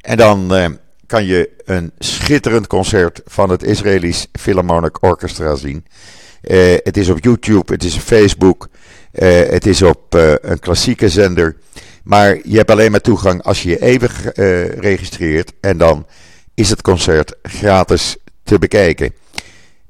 En 0.00 0.16
dan 0.16 0.56
uh, 0.56 0.66
kan 1.06 1.24
je 1.24 1.50
een 1.64 1.92
schitterend 1.98 2.66
concert 2.66 3.20
van 3.24 3.50
het 3.50 3.62
Israëlisch 3.62 4.26
Philharmonic 4.32 5.02
Orchestra 5.02 5.54
zien. 5.54 5.86
Uh, 6.42 6.74
het 6.82 6.96
is 6.96 7.08
op 7.08 7.24
YouTube, 7.24 7.72
het 7.72 7.84
is 7.84 7.94
op 7.94 8.00
Facebook, 8.00 8.68
uh, 9.12 9.28
het 9.48 9.66
is 9.66 9.82
op 9.82 10.14
een 10.40 10.58
klassieke 10.58 11.08
zender. 11.08 11.56
Maar 12.04 12.38
je 12.44 12.56
hebt 12.56 12.70
alleen 12.70 12.90
maar 12.90 13.00
toegang 13.00 13.42
als 13.42 13.62
je 13.62 13.68
je 13.68 13.82
even 13.82 14.10
registreert. 14.80 15.52
En 15.60 15.78
dan 15.78 16.06
is 16.54 16.70
het 16.70 16.82
concert 16.82 17.34
gratis 17.42 18.16
te 18.44 18.58
bekijken. 18.58 19.12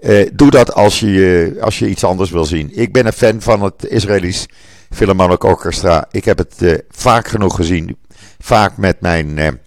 Uh, 0.01 0.29
doe 0.33 0.51
dat 0.51 0.73
als 0.73 1.01
je, 1.01 1.57
als 1.61 1.79
je 1.79 1.89
iets 1.89 2.05
anders 2.05 2.31
wil 2.31 2.45
zien. 2.45 2.71
Ik 2.73 2.93
ben 2.93 3.07
een 3.07 3.13
fan 3.13 3.41
van 3.41 3.63
het 3.63 3.85
Israëlisch 3.85 4.47
Philharmonic 4.91 5.45
Orchestra. 5.45 6.09
Ik 6.11 6.25
heb 6.25 6.39
het 6.39 6.63
uh, 6.63 6.79
vaak 6.89 7.29
genoeg 7.29 7.57
gezien. 7.57 7.99
Vaak 8.39 8.77
met 8.77 9.01
mijn 9.01 9.61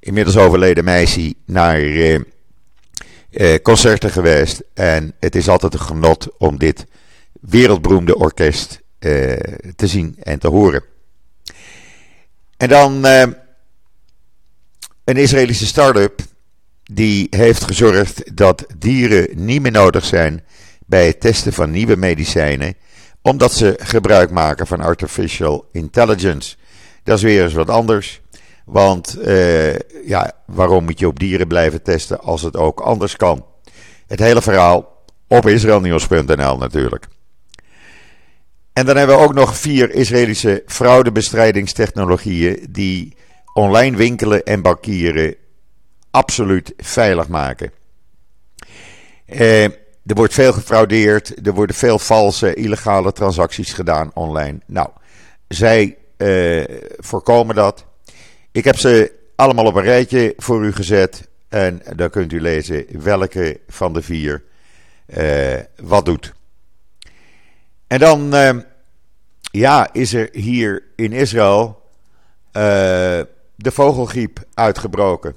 inmiddels 0.00 0.36
overleden 0.36 0.84
meisje 0.84 1.34
naar 1.46 1.80
concerten 3.62 4.10
geweest. 4.10 4.62
En 4.74 5.14
het 5.20 5.34
is 5.34 5.48
altijd 5.48 5.74
een 5.74 5.80
genot 5.80 6.28
om 6.38 6.58
dit 6.58 6.86
wereldberoemde 7.40 8.16
orkest 8.16 8.80
te 9.76 9.86
zien 9.86 10.16
en 10.22 10.38
te 10.38 10.48
horen. 10.48 10.84
En 12.56 12.68
dan 12.68 13.04
een 15.04 15.16
Israëlische 15.16 15.66
start-up 15.66 16.20
die 16.92 17.26
heeft 17.30 17.64
gezorgd 17.64 18.36
dat 18.36 18.66
dieren 18.78 19.28
niet 19.34 19.62
meer 19.62 19.72
nodig 19.72 20.04
zijn 20.04 20.44
bij 20.86 21.06
het 21.06 21.20
testen 21.20 21.52
van 21.52 21.70
nieuwe 21.70 21.96
medicijnen, 21.96 22.74
omdat 23.22 23.52
ze 23.52 23.74
gebruik 23.78 24.30
maken 24.30 24.66
van 24.66 24.80
artificial 24.80 25.68
intelligence. 25.72 26.56
Dat 27.02 27.16
is 27.16 27.22
weer 27.22 27.44
eens 27.44 27.54
wat 27.54 27.70
anders. 27.70 28.20
Want 28.64 29.18
uh, 29.26 29.74
ja, 30.06 30.32
waarom 30.46 30.84
moet 30.84 30.98
je 30.98 31.06
op 31.06 31.18
dieren 31.18 31.46
blijven 31.46 31.82
testen 31.82 32.20
als 32.20 32.42
het 32.42 32.56
ook 32.56 32.80
anders 32.80 33.16
kan? 33.16 33.46
Het 34.06 34.18
hele 34.18 34.42
verhaal 34.42 35.04
op 35.28 35.46
israelnieuws.nl 35.46 36.58
natuurlijk. 36.58 37.06
En 38.72 38.86
dan 38.86 38.96
hebben 38.96 39.16
we 39.16 39.22
ook 39.22 39.34
nog 39.34 39.56
vier 39.56 39.94
Israëlische 39.94 40.62
fraudebestrijdingstechnologieën 40.66 42.66
die 42.70 43.16
online 43.52 43.96
winkelen 43.96 44.44
en 44.44 44.62
bankieren 44.62 45.34
absoluut 46.14 46.72
veilig 46.76 47.28
maken. 47.28 47.70
Eh, 49.26 49.64
er 49.64 50.14
wordt 50.14 50.34
veel 50.34 50.52
gefraudeerd, 50.52 51.46
er 51.46 51.54
worden 51.54 51.76
veel 51.76 51.98
valse, 51.98 52.54
illegale 52.54 53.12
transacties 53.12 53.72
gedaan 53.72 54.10
online. 54.14 54.58
Nou, 54.66 54.88
zij 55.48 55.96
eh, 56.16 56.64
voorkomen 56.96 57.54
dat. 57.54 57.84
Ik 58.52 58.64
heb 58.64 58.76
ze 58.76 59.12
allemaal 59.36 59.66
op 59.66 59.74
een 59.74 59.82
rijtje 59.82 60.34
voor 60.36 60.64
u 60.64 60.72
gezet. 60.72 61.28
En 61.48 61.82
dan 61.96 62.10
kunt 62.10 62.32
u 62.32 62.40
lezen 62.40 62.86
welke 63.02 63.60
van 63.68 63.92
de 63.92 64.02
vier 64.02 64.42
uh, 65.06 65.54
wat 65.76 66.04
doet. 66.04 66.32
En 67.86 67.98
dan 67.98 68.34
uh, 68.34 68.50
ja, 69.40 69.88
is 69.92 70.14
er 70.14 70.28
hier 70.32 70.82
in 70.96 71.12
Israël 71.12 71.82
uh, 72.52 72.62
de 73.56 73.70
vogelgriep 73.70 74.44
uitgebroken. 74.54 75.36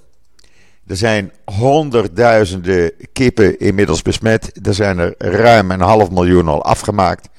Er 0.88 0.98
zijn 0.98 1.32
honderdduizenden 1.46 2.91
kippen 3.13 3.60
inmiddels 3.60 4.01
besmet. 4.01 4.67
Er 4.67 4.74
zijn 4.74 4.98
er 4.98 5.15
ruim 5.17 5.72
een 5.72 5.82
half 5.82 6.12
miljoen 6.12 6.48
al 6.48 6.63
afgemaakt. 6.63 7.29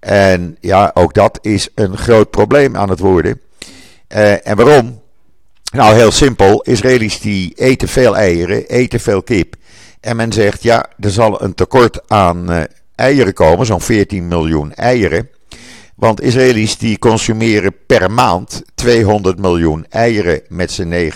En 0.00 0.56
ja, 0.60 0.90
ook 0.94 1.14
dat 1.14 1.38
is 1.42 1.68
een 1.74 1.96
groot 1.96 2.30
probleem 2.30 2.76
aan 2.76 2.90
het 2.90 2.98
worden. 2.98 3.40
Uh, 4.08 4.46
en 4.46 4.56
waarom? 4.56 5.00
Nou, 5.72 5.94
heel 5.94 6.10
simpel. 6.10 6.62
Israëli's 6.62 7.20
die 7.20 7.52
eten 7.56 7.88
veel 7.88 8.16
eieren, 8.16 8.66
eten 8.66 9.00
veel 9.00 9.22
kip. 9.22 9.54
En 10.00 10.16
men 10.16 10.32
zegt, 10.32 10.62
ja, 10.62 10.86
er 11.00 11.10
zal 11.10 11.42
een 11.42 11.54
tekort 11.54 12.08
aan 12.08 12.52
uh, 12.52 12.62
eieren 12.94 13.34
komen, 13.34 13.66
zo'n 13.66 13.80
14 13.80 14.28
miljoen 14.28 14.74
eieren. 14.74 15.28
Want 15.98 16.20
Israëli's 16.20 16.78
die 16.78 16.98
consumeren 16.98 17.74
per 17.86 18.10
maand 18.10 18.62
200 18.74 19.38
miljoen 19.38 19.86
eieren 19.88 20.42
met 20.48 20.70
z'n 20.70 21.10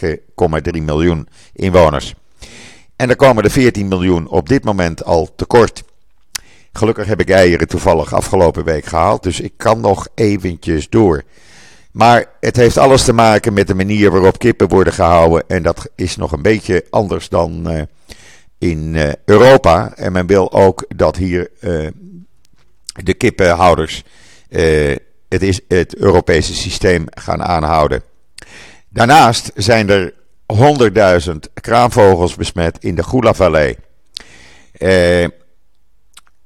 9,3 0.74 0.82
miljoen 0.82 1.28
inwoners. 1.52 2.14
En 2.96 3.08
er 3.08 3.16
komen 3.16 3.44
er 3.44 3.50
14 3.50 3.88
miljoen 3.88 4.28
op 4.28 4.48
dit 4.48 4.64
moment 4.64 5.04
al 5.04 5.34
tekort. 5.36 5.82
Gelukkig 6.72 7.06
heb 7.06 7.20
ik 7.20 7.30
eieren 7.30 7.68
toevallig 7.68 8.14
afgelopen 8.14 8.64
week 8.64 8.84
gehaald, 8.84 9.22
dus 9.22 9.40
ik 9.40 9.52
kan 9.56 9.80
nog 9.80 10.08
eventjes 10.14 10.88
door. 10.88 11.22
Maar 11.92 12.24
het 12.40 12.56
heeft 12.56 12.78
alles 12.78 13.04
te 13.04 13.12
maken 13.12 13.52
met 13.52 13.66
de 13.66 13.74
manier 13.74 14.10
waarop 14.10 14.38
kippen 14.38 14.68
worden 14.68 14.92
gehouden. 14.92 15.44
En 15.48 15.62
dat 15.62 15.88
is 15.94 16.16
nog 16.16 16.32
een 16.32 16.42
beetje 16.42 16.86
anders 16.90 17.28
dan 17.28 17.72
uh, 17.72 17.82
in 18.58 18.94
uh, 18.94 19.12
Europa. 19.24 19.92
En 19.96 20.12
men 20.12 20.26
wil 20.26 20.52
ook 20.52 20.84
dat 20.96 21.16
hier 21.16 21.50
uh, 21.60 21.88
de 23.04 23.14
kippenhouders 23.14 24.04
het, 25.28 25.42
is 25.42 25.60
het 25.68 25.96
Europese 25.96 26.54
systeem 26.54 27.04
gaan 27.10 27.42
aanhouden. 27.42 28.02
Daarnaast 28.88 29.52
zijn 29.54 29.88
er 29.88 30.14
100.000 30.52 31.34
kraanvogels 31.54 32.34
besmet 32.34 32.78
in 32.80 32.94
de 32.94 33.02
Gula-vallei. 33.02 33.76
Uh, 34.78 35.22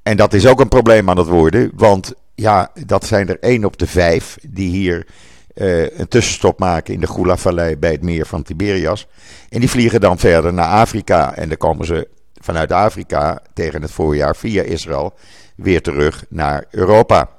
en 0.03 0.17
dat 0.17 0.35
is 0.35 0.47
ook 0.47 0.61
een 0.61 0.69
probleem 0.69 1.11
aan 1.11 1.19
het 1.19 1.27
worden, 1.27 1.71
want 1.75 2.15
ja, 2.35 2.71
dat 2.87 3.07
zijn 3.07 3.29
er 3.29 3.39
1 3.41 3.65
op 3.65 3.79
de 3.79 3.87
5 3.87 4.37
die 4.49 4.71
hier 4.71 5.07
uh, 5.55 5.99
een 5.99 6.09
tussenstop 6.09 6.59
maken 6.59 6.95
in 6.95 7.01
de 7.01 7.07
Gula-vallei 7.07 7.77
bij 7.77 7.91
het 7.91 8.03
meer 8.03 8.27
van 8.27 8.43
Tiberias. 8.43 9.07
En 9.49 9.61
die 9.61 9.71
vliegen 9.71 10.01
dan 10.01 10.19
verder 10.19 10.53
naar 10.53 10.69
Afrika 10.69 11.35
en 11.35 11.49
dan 11.49 11.57
komen 11.57 11.87
ze 11.87 12.09
vanuit 12.41 12.73
Afrika 12.73 13.43
tegen 13.55 13.83
het 13.83 13.91
voorjaar 13.91 14.37
via 14.37 14.63
Israël 14.63 15.15
weer 15.57 15.83
terug 15.83 16.25
naar 16.29 16.65
Europa. 16.71 17.36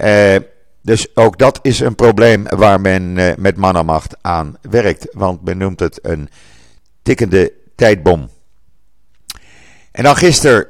Uh, 0.00 0.36
dus 0.82 1.16
ook 1.16 1.38
dat 1.38 1.58
is 1.62 1.80
een 1.80 1.94
probleem 1.94 2.44
waar 2.48 2.80
men 2.80 3.16
uh, 3.16 3.32
met 3.36 3.56
mannenmacht 3.56 4.16
aan 4.20 4.56
werkt. 4.60 5.06
Want 5.12 5.44
men 5.44 5.58
noemt 5.58 5.80
het 5.80 5.98
een 6.02 6.28
tikkende 7.02 7.52
tijdbom. 7.76 8.30
En 9.90 10.04
dan 10.04 10.16
gisteren 10.16 10.66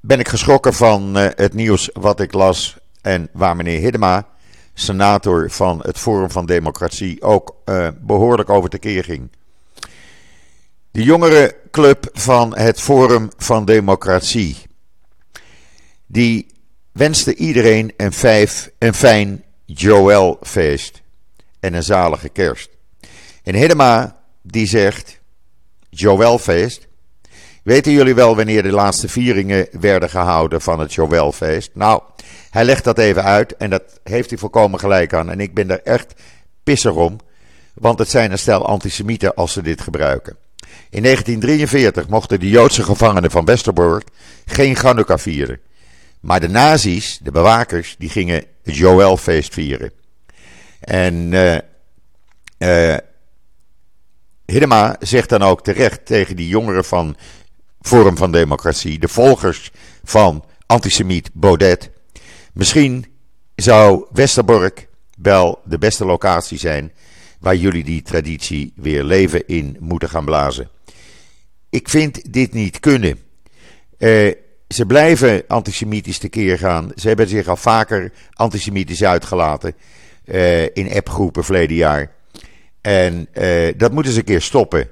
ben 0.00 0.18
ik 0.18 0.28
geschrokken 0.28 0.74
van 0.74 1.18
uh, 1.18 1.26
het 1.34 1.54
nieuws 1.54 1.90
wat 1.92 2.20
ik 2.20 2.32
las. 2.32 2.76
En 3.02 3.28
waar 3.32 3.56
meneer 3.56 3.80
Hiddema 3.80 4.26
senator 4.74 5.50
van 5.50 5.80
het 5.82 5.98
Forum 5.98 6.30
van 6.30 6.46
Democratie, 6.46 7.22
ook 7.22 7.54
behoorlijk 8.00 8.50
over 8.50 8.68
tekeer 8.68 9.04
ging. 9.04 9.30
De 10.90 11.02
jongerenclub 11.02 12.08
van 12.12 12.56
het 12.56 12.80
Forum 12.80 13.28
van 13.36 13.64
Democratie, 13.64 14.56
die 16.06 16.57
wenste 16.98 17.34
iedereen 17.34 17.92
een, 17.96 18.12
vijf, 18.12 18.70
een 18.78 18.94
fijn 18.94 19.44
Joelfeest 19.64 21.02
en 21.60 21.74
een 21.74 21.82
zalige 21.82 22.28
kerst. 22.28 22.70
En 23.42 23.54
Hedema 23.54 24.20
die 24.42 24.66
zegt, 24.66 25.20
Joelfeest, 25.90 26.86
weten 27.62 27.92
jullie 27.92 28.14
wel 28.14 28.36
wanneer 28.36 28.62
de 28.62 28.70
laatste 28.70 29.08
vieringen 29.08 29.68
werden 29.80 30.10
gehouden 30.10 30.60
van 30.60 30.80
het 30.80 30.94
Joelfeest? 30.94 31.70
Nou, 31.74 32.02
hij 32.50 32.64
legt 32.64 32.84
dat 32.84 32.98
even 32.98 33.24
uit 33.24 33.56
en 33.56 33.70
dat 33.70 34.00
heeft 34.02 34.30
hij 34.30 34.38
volkomen 34.38 34.78
gelijk 34.78 35.12
aan. 35.12 35.30
En 35.30 35.40
ik 35.40 35.54
ben 35.54 35.70
er 35.70 35.82
echt 35.82 36.14
pissig 36.62 36.94
om, 36.94 37.16
want 37.74 37.98
het 37.98 38.10
zijn 38.10 38.32
een 38.32 38.38
stel 38.38 38.66
antisemieten 38.66 39.34
als 39.34 39.52
ze 39.52 39.62
dit 39.62 39.80
gebruiken. 39.80 40.36
In 40.90 41.02
1943 41.02 42.08
mochten 42.08 42.40
de 42.40 42.48
Joodse 42.48 42.82
gevangenen 42.82 43.30
van 43.30 43.44
Westerbork 43.44 44.08
geen 44.46 44.76
Chanukka 44.76 45.18
vieren. 45.18 45.60
Maar 46.20 46.40
de 46.40 46.48
nazi's, 46.48 47.18
de 47.22 47.30
bewakers, 47.30 47.96
die 47.98 48.08
gingen 48.08 48.44
het 48.62 48.76
Joelfeest 48.76 49.54
vieren. 49.54 49.92
En 50.80 51.32
uh, 51.32 51.58
uh, 52.58 52.96
Hiddema 54.46 54.96
zegt 55.00 55.28
dan 55.28 55.42
ook 55.42 55.62
terecht 55.62 56.06
tegen 56.06 56.36
die 56.36 56.48
jongeren 56.48 56.84
van 56.84 57.16
Forum 57.80 58.16
van 58.16 58.32
Democratie, 58.32 58.98
de 58.98 59.08
volgers 59.08 59.70
van 60.04 60.44
antisemiet 60.66 61.30
Baudet. 61.32 61.90
Misschien 62.52 63.06
zou 63.54 64.06
Westerbork 64.12 64.88
wel 65.18 65.60
de 65.64 65.78
beste 65.78 66.04
locatie 66.04 66.58
zijn 66.58 66.92
waar 67.40 67.56
jullie 67.56 67.84
die 67.84 68.02
traditie 68.02 68.72
weer 68.76 69.04
leven 69.04 69.46
in 69.46 69.76
moeten 69.80 70.08
gaan 70.08 70.24
blazen. 70.24 70.70
Ik 71.70 71.88
vind 71.88 72.32
dit 72.32 72.52
niet 72.52 72.80
kunnen. 72.80 73.18
Uh, 73.98 74.32
ze 74.68 74.86
blijven 74.86 75.44
antisemitisch 75.46 76.18
tekeer 76.18 76.58
gaan. 76.58 76.92
Ze 76.94 77.08
hebben 77.08 77.28
zich 77.28 77.48
al 77.48 77.56
vaker 77.56 78.12
antisemitisch 78.32 79.04
uitgelaten 79.04 79.74
uh, 80.24 80.62
in 80.62 80.92
appgroepen 80.92 81.44
verleden 81.44 81.76
jaar. 81.76 82.12
En 82.80 83.28
uh, 83.34 83.72
dat 83.76 83.92
moeten 83.92 84.12
ze 84.12 84.18
een 84.18 84.24
keer 84.24 84.42
stoppen. 84.42 84.88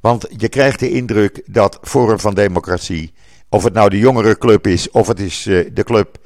Want 0.00 0.26
je 0.36 0.48
krijgt 0.48 0.80
de 0.80 0.90
indruk 0.90 1.42
dat 1.46 1.78
Forum 1.82 2.18
van 2.18 2.34
Democratie, 2.34 3.12
of 3.48 3.64
het 3.64 3.72
nou 3.72 3.90
de 3.90 3.98
jongere 3.98 4.38
club 4.38 4.66
is, 4.66 4.90
of 4.90 5.06
het 5.06 5.20
is 5.20 5.46
uh, 5.46 5.70
de 5.72 5.84
club 5.84 6.18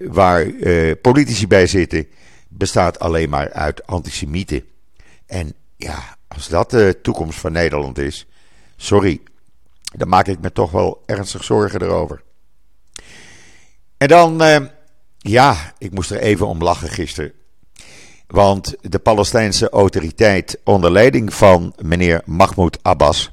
waar 0.00 0.46
politici 1.02 1.46
bij 1.46 1.66
zitten, 1.66 2.06
bestaat 2.48 2.98
alleen 2.98 3.28
maar 3.28 3.52
uit 3.52 3.86
antisemieten. 3.86 4.64
En 5.26 5.54
ja, 5.76 6.16
als 6.28 6.48
dat 6.48 6.70
de 6.70 6.98
toekomst 7.02 7.38
van 7.38 7.52
Nederland 7.52 7.98
is, 7.98 8.26
sorry, 8.76 9.20
dan 9.96 10.08
maak 10.08 10.26
ik 10.26 10.40
me 10.40 10.52
toch 10.52 10.70
wel 10.70 11.02
ernstig 11.06 11.44
zorgen 11.44 11.82
erover. 11.82 12.22
En 13.96 14.08
dan, 14.08 14.42
uh, 14.42 14.56
ja, 15.18 15.72
ik 15.78 15.92
moest 15.92 16.10
er 16.10 16.20
even 16.20 16.46
om 16.46 16.62
lachen 16.62 16.88
gisteren. 16.88 17.32
Want 18.26 18.74
de 18.80 18.98
Palestijnse 18.98 19.68
autoriteit 19.68 20.58
onder 20.64 20.92
leiding 20.92 21.34
van 21.34 21.74
meneer 21.78 22.22
Mahmoud 22.24 22.78
Abbas 22.82 23.30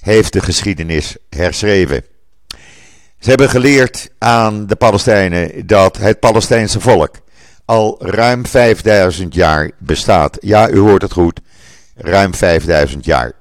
heeft 0.00 0.32
de 0.32 0.40
geschiedenis 0.40 1.16
herschreven. 1.30 2.04
Ze 3.18 3.30
hebben 3.30 3.48
geleerd 3.48 4.10
aan 4.18 4.66
de 4.66 4.76
Palestijnen 4.76 5.66
dat 5.66 5.96
het 5.96 6.20
Palestijnse 6.20 6.80
volk 6.80 7.16
al 7.64 7.96
ruim 8.00 8.46
5000 8.46 9.34
jaar 9.34 9.70
bestaat. 9.78 10.36
Ja, 10.40 10.70
u 10.70 10.78
hoort 10.78 11.02
het 11.02 11.12
goed, 11.12 11.40
ruim 11.94 12.34
5000 12.34 13.04
jaar. 13.04 13.32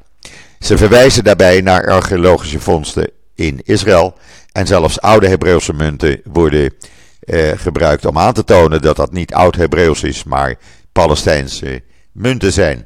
Ze 0.64 0.78
verwijzen 0.78 1.24
daarbij 1.24 1.62
naar 1.62 1.92
archeologische 1.92 2.60
vondsten 2.60 3.10
in 3.36 3.62
Israël. 3.64 4.18
En 4.52 4.68
zelfs 4.68 5.02
oude 5.02 5.28
Hebreeuwse 5.28 5.74
munten 5.74 6.22
worden 6.24 6.74
eh, 7.20 7.52
gebruikt 7.56 8.06
om 8.06 8.18
aan 8.18 8.34
te 8.34 8.44
tonen 8.44 8.82
dat 8.82 8.96
dat 8.96 9.12
niet 9.12 9.34
oud-Hebreeuws 9.34 10.04
is, 10.04 10.24
maar 10.24 10.56
Palestijnse 10.92 11.82
munten 12.12 12.54
zijn. 12.54 12.86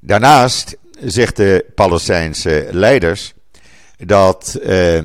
Daarnaast 0.00 0.76
zegt 1.00 1.36
de 1.36 1.64
Palestijnse 1.74 2.68
leiders 2.70 3.34
dat 3.96 4.58
uh, 4.62 4.96
uh, 4.96 5.02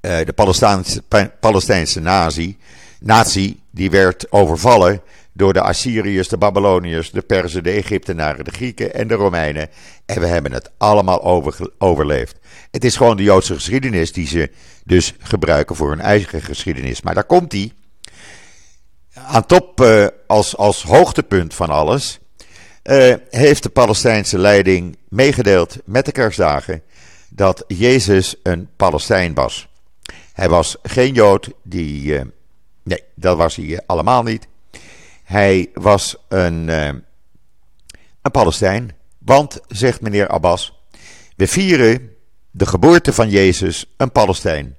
de 0.00 0.32
Palestijnse, 0.34 1.02
Palestijnse 1.40 2.00
nazi 3.00 3.60
die 3.70 3.90
werd 3.90 4.32
overvallen 4.32 5.00
door 5.38 5.52
de 5.52 5.62
Assyriërs, 5.62 6.28
de 6.28 6.38
Babyloniërs, 6.38 7.10
de 7.10 7.22
Perzen, 7.22 7.62
de 7.62 7.70
Egyptenaren, 7.70 8.44
de 8.44 8.50
Grieken 8.50 8.94
en 8.94 9.08
de 9.08 9.14
Romeinen. 9.14 9.68
En 10.06 10.20
we 10.20 10.26
hebben 10.26 10.52
het 10.52 10.70
allemaal 10.78 11.22
over, 11.22 11.70
overleefd. 11.78 12.38
Het 12.70 12.84
is 12.84 12.96
gewoon 12.96 13.16
de 13.16 13.22
Joodse 13.22 13.54
geschiedenis 13.54 14.12
die 14.12 14.26
ze 14.26 14.50
dus 14.84 15.14
gebruiken 15.18 15.76
voor 15.76 15.90
hun 15.90 16.00
eigen 16.00 16.42
geschiedenis. 16.42 17.02
Maar 17.02 17.14
daar 17.14 17.24
komt 17.24 17.50
die. 17.50 17.72
Aan 19.14 19.46
top, 19.46 19.80
uh, 19.80 20.06
als, 20.26 20.56
als 20.56 20.82
hoogtepunt 20.82 21.54
van 21.54 21.70
alles, 21.70 22.18
uh, 22.84 23.14
heeft 23.30 23.62
de 23.62 23.68
Palestijnse 23.68 24.38
leiding 24.38 24.96
meegedeeld 25.08 25.76
met 25.84 26.04
de 26.04 26.12
kerstdagen 26.12 26.82
dat 27.28 27.64
Jezus 27.66 28.34
een 28.42 28.68
Palestijn 28.76 29.34
was. 29.34 29.68
Hij 30.32 30.48
was 30.48 30.76
geen 30.82 31.14
Jood, 31.14 31.50
die, 31.62 32.02
uh, 32.02 32.20
nee, 32.82 33.02
dat 33.14 33.36
was 33.36 33.56
hij 33.56 33.80
allemaal 33.86 34.22
niet. 34.22 34.48
Hij 35.28 35.70
was 35.74 36.16
een, 36.28 36.68
uh, 36.68 36.86
een 38.22 38.30
Palestijn. 38.32 38.90
Want, 39.18 39.60
zegt 39.66 40.00
meneer 40.00 40.28
Abbas, 40.28 40.82
we 41.36 41.46
vieren 41.46 42.10
de 42.50 42.66
geboorte 42.66 43.12
van 43.12 43.30
Jezus 43.30 43.94
een 43.96 44.12
Palestijn. 44.12 44.76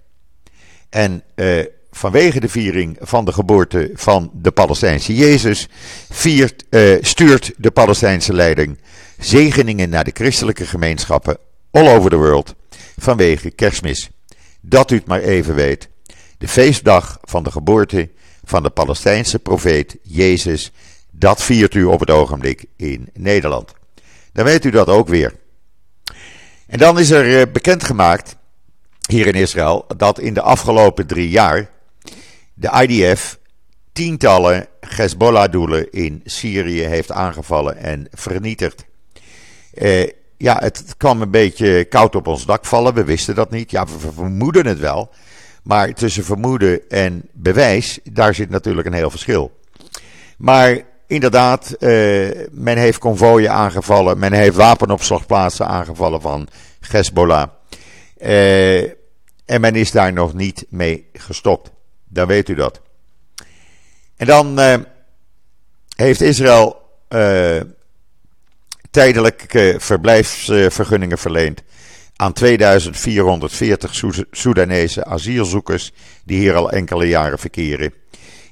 En 0.89 1.23
uh, 1.35 1.65
vanwege 1.91 2.39
de 2.39 2.49
viering 2.49 2.97
van 3.01 3.25
de 3.25 3.31
geboorte 3.31 3.91
van 3.93 4.31
de 4.33 4.51
Palestijnse 4.51 5.15
Jezus 5.15 5.67
viert, 6.09 6.65
uh, 6.69 6.97
stuurt 7.01 7.53
de 7.57 7.71
Palestijnse 7.71 8.33
leiding 8.33 8.77
zegeningen 9.17 9.89
naar 9.89 10.03
de 10.03 10.11
christelijke 10.13 10.65
gemeenschappen 10.65 11.37
all 11.71 11.87
over 11.87 12.09
the 12.09 12.17
world 12.17 12.55
vanwege 12.97 13.49
kerstmis. 13.49 14.09
Dat 14.61 14.91
u 14.91 14.95
het 14.95 15.07
maar 15.07 15.21
even 15.21 15.55
weet. 15.55 15.89
De 16.37 16.47
feestdag 16.47 17.17
van 17.21 17.43
de 17.43 17.51
geboorte 17.51 18.09
van 18.49 18.63
de 18.63 18.69
Palestijnse 18.69 19.39
profeet 19.39 19.97
Jezus, 20.01 20.71
dat 21.11 21.43
viert 21.43 21.73
u 21.73 21.83
op 21.83 21.99
het 21.99 22.09
ogenblik 22.09 22.65
in 22.75 23.09
Nederland. 23.13 23.73
Dan 24.33 24.45
weet 24.45 24.65
u 24.65 24.69
dat 24.69 24.87
ook 24.87 25.07
weer. 25.07 25.35
En 26.67 26.77
dan 26.77 26.99
is 26.99 27.09
er 27.09 27.39
eh, 27.39 27.51
bekendgemaakt 27.51 28.35
hier 29.07 29.27
in 29.27 29.33
Israël 29.33 29.85
dat 29.97 30.19
in 30.19 30.33
de 30.33 30.41
afgelopen 30.41 31.07
drie 31.07 31.29
jaar 31.29 31.69
de 32.53 32.85
IDF 32.87 33.39
tientallen 33.93 34.67
Hezbollah-doelen 34.79 35.91
in 35.91 36.21
Syrië 36.25 36.81
heeft 36.81 37.11
aangevallen 37.11 37.77
en 37.77 38.07
vernietigd. 38.11 38.85
Eh, 39.73 40.07
ja, 40.37 40.57
het 40.59 40.93
kwam 40.97 41.21
een 41.21 41.31
beetje 41.31 41.85
koud 41.85 42.15
op 42.15 42.27
ons 42.27 42.45
dak 42.45 42.65
vallen. 42.65 42.93
We 42.93 43.03
wisten 43.03 43.35
dat 43.35 43.51
niet. 43.51 43.71
Ja, 43.71 43.85
we 43.85 44.11
vermoeden 44.13 44.65
het 44.65 44.79
wel. 44.79 45.11
Maar 45.69 45.93
tussen 45.93 46.23
vermoeden 46.23 46.89
en 46.89 47.29
bewijs, 47.33 47.99
daar 48.03 48.33
zit 48.33 48.49
natuurlijk 48.49 48.87
een 48.87 48.93
heel 48.93 49.09
verschil. 49.09 49.59
Maar 50.37 50.81
inderdaad, 51.07 51.75
uh, 51.79 52.29
men 52.51 52.77
heeft 52.77 52.97
konvooien 52.97 53.51
aangevallen. 53.51 54.19
Men 54.19 54.33
heeft 54.33 54.55
wapenopslagplaatsen 54.55 55.67
aangevallen 55.67 56.21
van 56.21 56.47
Hezbollah. 56.79 57.47
Uh, 58.21 58.81
en 59.45 59.61
men 59.61 59.75
is 59.75 59.91
daar 59.91 60.13
nog 60.13 60.33
niet 60.33 60.65
mee 60.69 61.09
gestopt. 61.13 61.71
Dan 62.07 62.27
weet 62.27 62.49
u 62.49 62.55
dat. 62.55 62.81
En 64.15 64.25
dan 64.25 64.59
uh, 64.59 64.75
heeft 65.95 66.21
Israël 66.21 66.77
tijdelijk 68.91 69.73
verblijfsvergunningen 69.77 71.17
verleend 71.17 71.63
aan 72.21 72.33
2440 72.33 74.25
Soedanese 74.31 75.05
asielzoekers 75.05 75.91
die 76.25 76.39
hier 76.39 76.55
al 76.55 76.71
enkele 76.71 77.07
jaren 77.07 77.39
verkeren. 77.39 77.93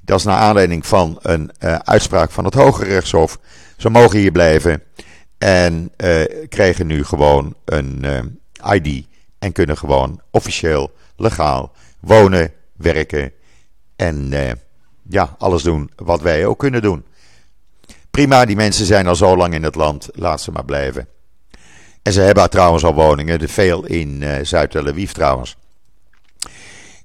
Dat 0.01 0.19
is 0.19 0.25
naar 0.25 0.37
aanleiding 0.39 0.85
van 0.85 1.19
een 1.21 1.51
uh, 1.59 1.75
uitspraak 1.75 2.31
van 2.31 2.45
het 2.45 2.53
Hoge 2.53 2.83
Rechtshof. 2.83 3.39
Ze 3.77 3.89
mogen 3.89 4.19
hier 4.19 4.31
blijven 4.31 4.83
en 5.37 5.91
uh, 5.97 6.23
krijgen 6.49 6.87
nu 6.87 7.03
gewoon 7.03 7.55
een 7.65 8.03
uh, 8.05 8.73
ID 8.73 9.05
en 9.39 9.51
kunnen 9.51 9.77
gewoon 9.77 10.21
officieel, 10.31 10.91
legaal 11.15 11.71
wonen, 11.99 12.51
werken 12.75 13.31
en 13.95 14.29
ja, 15.09 15.35
alles 15.37 15.63
doen 15.63 15.91
wat 15.95 16.21
wij 16.21 16.45
ook 16.45 16.59
kunnen 16.59 16.81
doen. 16.81 17.05
Prima, 18.11 18.45
die 18.45 18.55
mensen 18.55 18.85
zijn 18.85 19.07
al 19.07 19.15
zo 19.15 19.37
lang 19.37 19.53
in 19.53 19.63
het 19.63 19.75
land, 19.75 20.09
laat 20.13 20.41
ze 20.41 20.51
maar 20.51 20.65
blijven. 20.65 21.07
En 22.07 22.13
ze 22.13 22.21
hebben 22.21 22.49
trouwens 22.49 22.83
al 22.83 22.93
woningen, 22.93 23.39
de 23.39 23.47
veel 23.47 23.85
in 23.85 24.21
uh, 24.21 24.35
Zuid-Tel 24.41 24.87
Aviv 24.87 25.11
trouwens. 25.11 25.57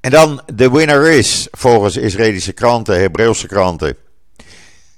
En 0.00 0.10
dan 0.10 0.42
de 0.54 0.70
winner 0.70 1.10
is, 1.10 1.48
volgens 1.50 1.96
Israëlische 1.96 2.52
kranten, 2.52 3.00
Hebreeuwse 3.00 3.46
kranten. 3.46 3.96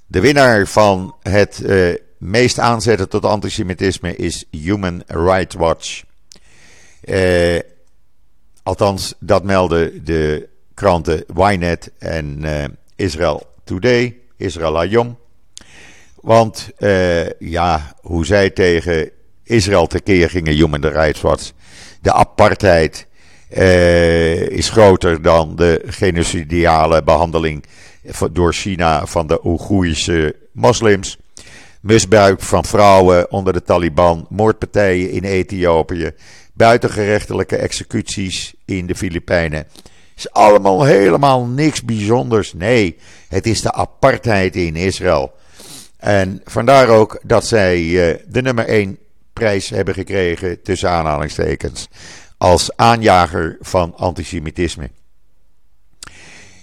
De 0.07 0.19
winnaar 0.19 0.67
van 0.67 1.15
het 1.21 1.61
uh, 1.63 1.95
meest 2.17 2.59
aanzetten 2.59 3.09
tot 3.09 3.25
antisemitisme 3.25 4.15
is 4.15 4.45
Human 4.51 5.03
Rights 5.07 5.55
Watch. 5.55 6.03
Uh, 7.03 7.59
althans, 8.63 9.13
dat 9.19 9.43
melden 9.43 10.05
de 10.05 10.49
kranten 10.73 11.25
Ynet 11.35 11.91
en 11.97 12.45
Israel 12.95 13.43
Today, 13.63 14.17
Israel 14.37 14.75
Hayom. 14.75 15.17
Want 16.15 16.69
ja, 17.39 17.95
hoe 18.01 18.25
zij 18.25 18.49
tegen 18.49 19.11
Israël 19.45 19.87
tekeer 19.87 20.29
gingen, 20.29 20.53
Human 20.53 20.85
Rights 20.85 21.21
Watch, 21.21 21.51
de 22.01 22.13
apartheid 22.13 23.07
is 24.49 24.69
groter 24.69 25.21
dan 25.21 25.55
de 25.55 25.81
genocidiale 25.85 27.03
behandeling 27.03 27.63
door 28.31 28.53
China 28.53 29.05
van 29.05 29.27
de 29.27 29.45
Oeigoerische 29.45 30.35
moslims. 30.51 31.17
Misbruik 31.81 32.41
van 32.41 32.65
vrouwen 32.65 33.31
onder 33.31 33.53
de 33.53 33.63
Taliban, 33.63 34.27
moordpartijen 34.29 35.11
in 35.11 35.23
Ethiopië, 35.23 36.11
buitengerechtelijke 36.53 37.55
executies 37.55 38.53
in 38.65 38.85
de 38.85 38.95
Filipijnen. 38.95 39.67
Is 40.15 40.31
allemaal 40.31 40.83
helemaal 40.83 41.45
niks 41.45 41.83
bijzonders. 41.83 42.53
Nee, 42.53 42.97
het 43.27 43.47
is 43.47 43.61
de 43.61 43.73
apartheid 43.73 44.55
in 44.55 44.75
Israël. 44.75 45.33
En 45.97 46.41
vandaar 46.45 46.87
ook 46.87 47.19
dat 47.23 47.45
zij 47.45 47.81
uh, 47.81 48.15
de 48.27 48.41
nummer 48.41 48.67
1 48.67 48.97
prijs 49.35 49.69
hebben 49.69 49.93
gekregen, 49.93 50.61
tussen 50.61 50.89
aanhalingstekens, 50.89 51.87
als 52.37 52.75
aanjager 52.75 53.57
van 53.59 53.95
antisemitisme. 53.95 54.89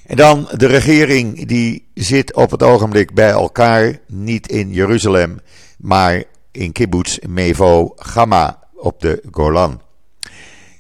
En 0.07 0.17
dan 0.17 0.49
de 0.57 0.67
regering 0.67 1.47
die 1.47 1.89
zit 1.95 2.35
op 2.35 2.51
het 2.51 2.63
ogenblik 2.63 3.15
bij 3.15 3.31
elkaar, 3.31 3.99
niet 4.07 4.49
in 4.49 4.73
Jeruzalem, 4.73 5.41
maar 5.79 6.25
in 6.51 6.73
kibbutz 6.73 7.19
Mevo 7.29 7.93
Gamma 7.97 8.59
op 8.75 9.01
de 9.01 9.23
Golan. 9.31 9.81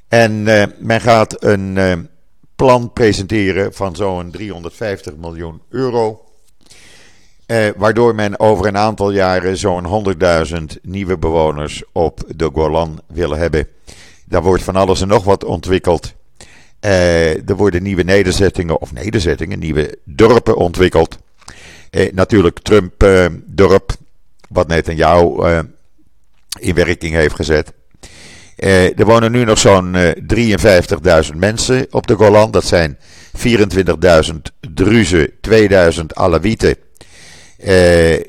En 0.08 0.32
uh, 0.32 0.64
men 0.78 1.00
gaat 1.00 1.44
een 1.44 1.76
uh, 1.76 1.92
plan 2.56 2.92
presenteren 2.92 3.74
van 3.74 3.96
zo'n 3.96 4.30
350 4.30 5.16
miljoen 5.16 5.62
euro. 5.68 6.21
Uh, 7.52 7.68
waardoor 7.76 8.14
men 8.14 8.40
over 8.40 8.66
een 8.66 8.76
aantal 8.76 9.10
jaren 9.10 9.56
zo'n 9.56 10.14
100.000 10.48 10.56
nieuwe 10.82 11.18
bewoners 11.18 11.82
op 11.92 12.20
de 12.36 12.50
Golan 12.52 13.00
wil 13.06 13.36
hebben. 13.36 13.68
Daar 14.24 14.42
wordt 14.42 14.62
van 14.62 14.76
alles 14.76 15.00
en 15.00 15.08
nog 15.08 15.24
wat 15.24 15.44
ontwikkeld. 15.44 16.12
Uh, 16.80 17.48
er 17.48 17.56
worden 17.56 17.82
nieuwe 17.82 18.02
nederzettingen, 18.02 18.80
of 18.80 18.92
nederzettingen, 18.92 19.58
nieuwe 19.58 19.98
dorpen 20.04 20.56
ontwikkeld. 20.56 21.18
Uh, 21.90 22.12
natuurlijk 22.12 22.58
Trump-dorp, 22.58 23.90
uh, 23.90 23.96
wat 24.48 24.68
net 24.68 24.88
aan 24.88 24.96
jou 24.96 25.48
in 26.58 26.74
werking 26.74 27.14
heeft 27.14 27.34
gezet. 27.34 27.72
er 28.56 29.04
wonen 29.04 29.32
nu 29.32 29.44
nog 29.44 29.58
zo'n 29.58 29.96
53.000 30.34 31.36
mensen 31.36 31.86
op 31.90 32.06
de 32.06 32.14
Golan. 32.14 32.50
Dat 32.50 32.64
zijn 32.64 32.98
24.000 33.32 34.34
Druzen, 34.74 35.30
2000 35.40 36.14
Alawieten. 36.14 36.76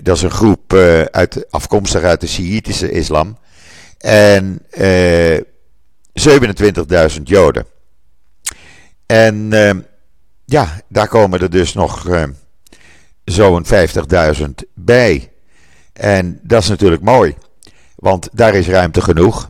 Dat 0.02 0.16
is 0.16 0.22
een 0.22 0.32
groep 0.32 0.74
uit, 1.12 1.46
afkomstig 1.50 2.04
uit 2.04 2.22
de 2.22 2.28
Shiïtische 2.28 2.92
islam. 2.92 3.38
En 3.98 4.62
27.000 6.14 7.22
Joden. 7.24 7.66
En 9.06 9.54
uh, 9.54 9.72
ja, 10.46 10.82
daar 10.88 11.08
komen 11.08 11.40
er 11.40 11.50
dus 11.50 11.74
nog 11.74 12.08
zo'n 13.26 13.66
50.000 14.38 14.46
bij. 14.74 15.32
En 15.94 16.40
dat 16.44 16.62
is 16.62 16.70
natuurlijk 16.70 17.02
mooi, 17.02 17.36
want 17.96 18.30
daar 18.32 18.56
is 18.56 18.68
ruimte 18.68 19.02
genoeg. 19.02 19.50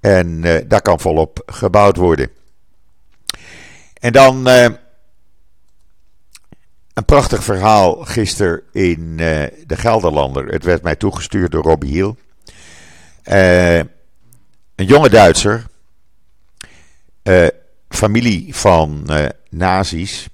En 0.00 0.40
daar 0.68 0.82
kan 0.82 1.00
volop 1.00 1.42
gebouwd 1.46 1.96
worden. 1.96 2.30
En 4.00 4.12
dan 4.12 4.48
een 7.00 7.06
prachtig 7.06 7.44
verhaal 7.44 7.94
gisteren 7.94 8.62
in 8.72 9.16
de 9.16 9.76
Gelderlander. 9.76 10.46
Het 10.46 10.64
werd 10.64 10.82
mij 10.82 10.96
toegestuurd 10.96 11.50
door 11.52 11.62
Robbie 11.62 11.90
Hiel. 11.90 12.16
een 14.74 14.86
jonge 14.86 15.08
Duitser 15.08 15.66
familie 17.88 18.54
van 18.54 19.08
nazi's, 19.50 20.28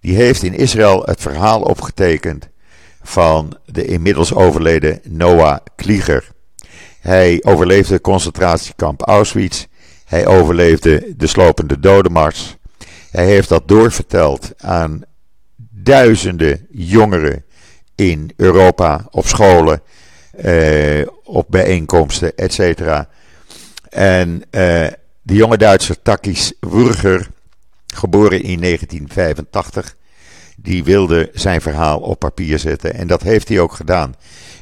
die 0.00 0.16
heeft 0.16 0.42
in 0.42 0.54
Israël 0.54 1.02
het 1.04 1.20
verhaal 1.20 1.62
opgetekend 1.62 2.48
van 3.02 3.56
de 3.66 3.84
inmiddels 3.84 4.34
overleden 4.34 5.00
Noah 5.08 5.58
Klieger. 5.76 6.28
Hij 7.00 7.40
overleefde 7.44 8.00
concentratiekamp 8.00 9.02
Auschwitz. 9.02 9.66
Hij 10.04 10.26
overleefde 10.26 11.14
de 11.16 11.26
slopende 11.26 11.80
dodenmars. 11.80 12.56
Hij 13.10 13.26
heeft 13.26 13.48
dat 13.48 13.68
doorverteld 13.68 14.52
aan 14.56 15.04
duizenden 15.84 16.66
jongeren 16.70 17.44
in 17.94 18.30
Europa, 18.36 19.06
op 19.10 19.26
scholen, 19.26 19.82
eh, 20.36 21.06
op 21.24 21.46
bijeenkomsten, 21.48 22.36
etc. 22.36 22.80
En 23.88 24.42
eh, 24.50 24.86
de 25.22 25.34
jonge 25.34 25.56
Duitser 25.56 26.02
Takis 26.02 26.52
Wurger, 26.60 27.28
geboren 27.86 28.42
in 28.42 28.60
1985, 28.60 29.96
die 30.56 30.84
wilde 30.84 31.30
zijn 31.32 31.60
verhaal 31.60 32.00
op 32.00 32.18
papier 32.18 32.58
zetten. 32.58 32.94
En 32.94 33.06
dat 33.06 33.22
heeft 33.22 33.48
hij 33.48 33.60
ook 33.60 33.72
gedaan. 33.72 34.14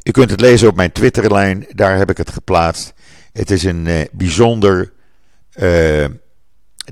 U 0.02 0.10
kunt 0.10 0.30
het 0.30 0.40
lezen 0.40 0.68
op 0.68 0.76
mijn 0.76 0.92
Twitterlijn, 0.92 1.66
daar 1.70 1.96
heb 1.98 2.10
ik 2.10 2.16
het 2.16 2.30
geplaatst. 2.30 2.92
Het 3.32 3.50
is 3.50 3.64
een 3.64 3.86
uh, 3.86 4.00
bijzonder 4.12 4.92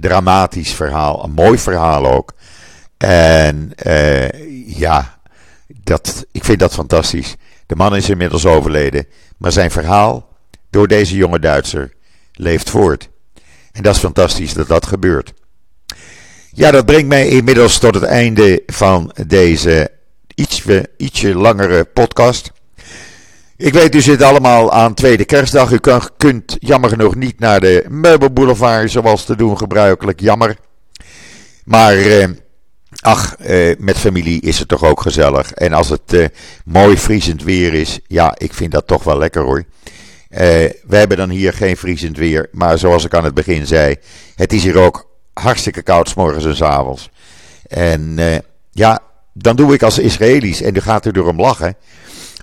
dramatisch 0.01 0.75
verhaal, 0.75 1.25
een 1.25 1.33
mooi 1.33 1.59
verhaal 1.59 2.07
ook. 2.07 2.35
En 3.07 3.73
uh, 3.87 4.29
ja, 4.79 5.21
dat, 5.67 6.27
ik 6.33 6.45
vind 6.45 6.59
dat 6.59 6.73
fantastisch. 6.73 7.37
De 7.67 7.77
man 7.77 7.97
is 7.97 8.09
inmiddels 8.09 8.47
overleden, 8.47 9.07
maar 9.37 9.53
zijn 9.53 9.71
verhaal 9.71 10.29
door 10.71 10.89
deze 10.89 11.17
jonge 11.17 11.39
Duitser 11.39 11.93
leeft 12.33 12.71
voort. 12.71 13.09
En 13.73 13.83
dat 13.83 13.95
is 13.95 14.01
fantastisch 14.01 14.53
dat 14.53 14.69
dat 14.69 14.87
gebeurt. 14.87 15.33
Ja, 16.53 16.71
dat 16.71 16.87
brengt 16.87 17.09
mij 17.09 17.29
inmiddels 17.29 17.79
tot 17.79 17.95
het 17.95 18.05
einde 18.05 18.63
van 18.67 19.13
deze 19.27 19.91
ietsje, 20.97 21.35
langere 21.35 21.85
podcast. 21.85 22.53
Ik 23.57 23.73
weet, 23.73 23.95
u 23.95 24.01
zit 24.01 24.23
allemaal 24.23 24.73
aan 24.73 24.95
tweede 24.95 25.25
kerstdag. 25.25 25.71
U 25.71 25.79
kunt 26.17 26.57
jammer 26.59 26.91
genoeg 26.91 27.15
niet 27.15 27.39
naar 27.39 27.61
de 27.61 27.85
meubelboulevard 27.89 28.91
zoals 28.91 29.25
te 29.25 29.37
doen 29.37 29.59
gebruikelijk. 29.59 30.21
Jammer. 30.21 30.57
Maar 31.65 31.97
eh, 31.97 32.29
ach, 33.01 33.37
eh, 33.37 33.77
met 33.79 33.99
familie 33.99 34.41
is 34.41 34.59
het 34.59 34.69
toch 34.69 34.85
ook 34.85 35.01
gezellig. 35.01 35.53
En 35.53 35.73
als 35.73 35.89
het 35.89 36.13
eh, 36.13 36.27
mooi 36.65 36.97
vriezend 36.97 37.43
weer 37.43 37.75
is, 37.75 37.99
ja, 38.07 38.35
ik 38.39 38.55
vind 38.55 38.73
dat 38.73 38.87
toch 38.87 39.05
wel 39.05 39.19
lekker 39.19 39.43
hoor. 39.43 39.65
Uh, 40.31 40.39
we 40.87 40.97
hebben 40.97 41.17
dan 41.17 41.31
hier 41.31 41.53
geen 41.53 41.77
vriezend 41.77 42.17
weer. 42.17 42.49
Maar 42.53 42.79
zoals 42.79 43.05
ik 43.05 43.15
aan 43.15 43.25
het 43.25 43.35
begin 43.35 43.67
zei, 43.67 43.97
het 44.35 44.53
is 44.53 44.63
hier 44.63 44.79
ook 44.79 45.11
hartstikke 45.33 45.83
koud 45.83 46.15
morgens 46.15 46.45
en 46.45 46.57
s 46.57 46.63
avonds. 46.63 47.11
En 47.67 48.17
uh, 48.19 48.37
ja, 48.71 49.01
dan 49.33 49.57
doe 49.57 49.75
ik 49.75 49.83
als 49.83 49.99
Israëli's, 49.99 50.61
en 50.61 50.77
u 50.77 50.81
gaat 50.81 51.07
er 51.07 51.13
door 51.13 51.27
hem 51.27 51.41
lachen. 51.41 51.77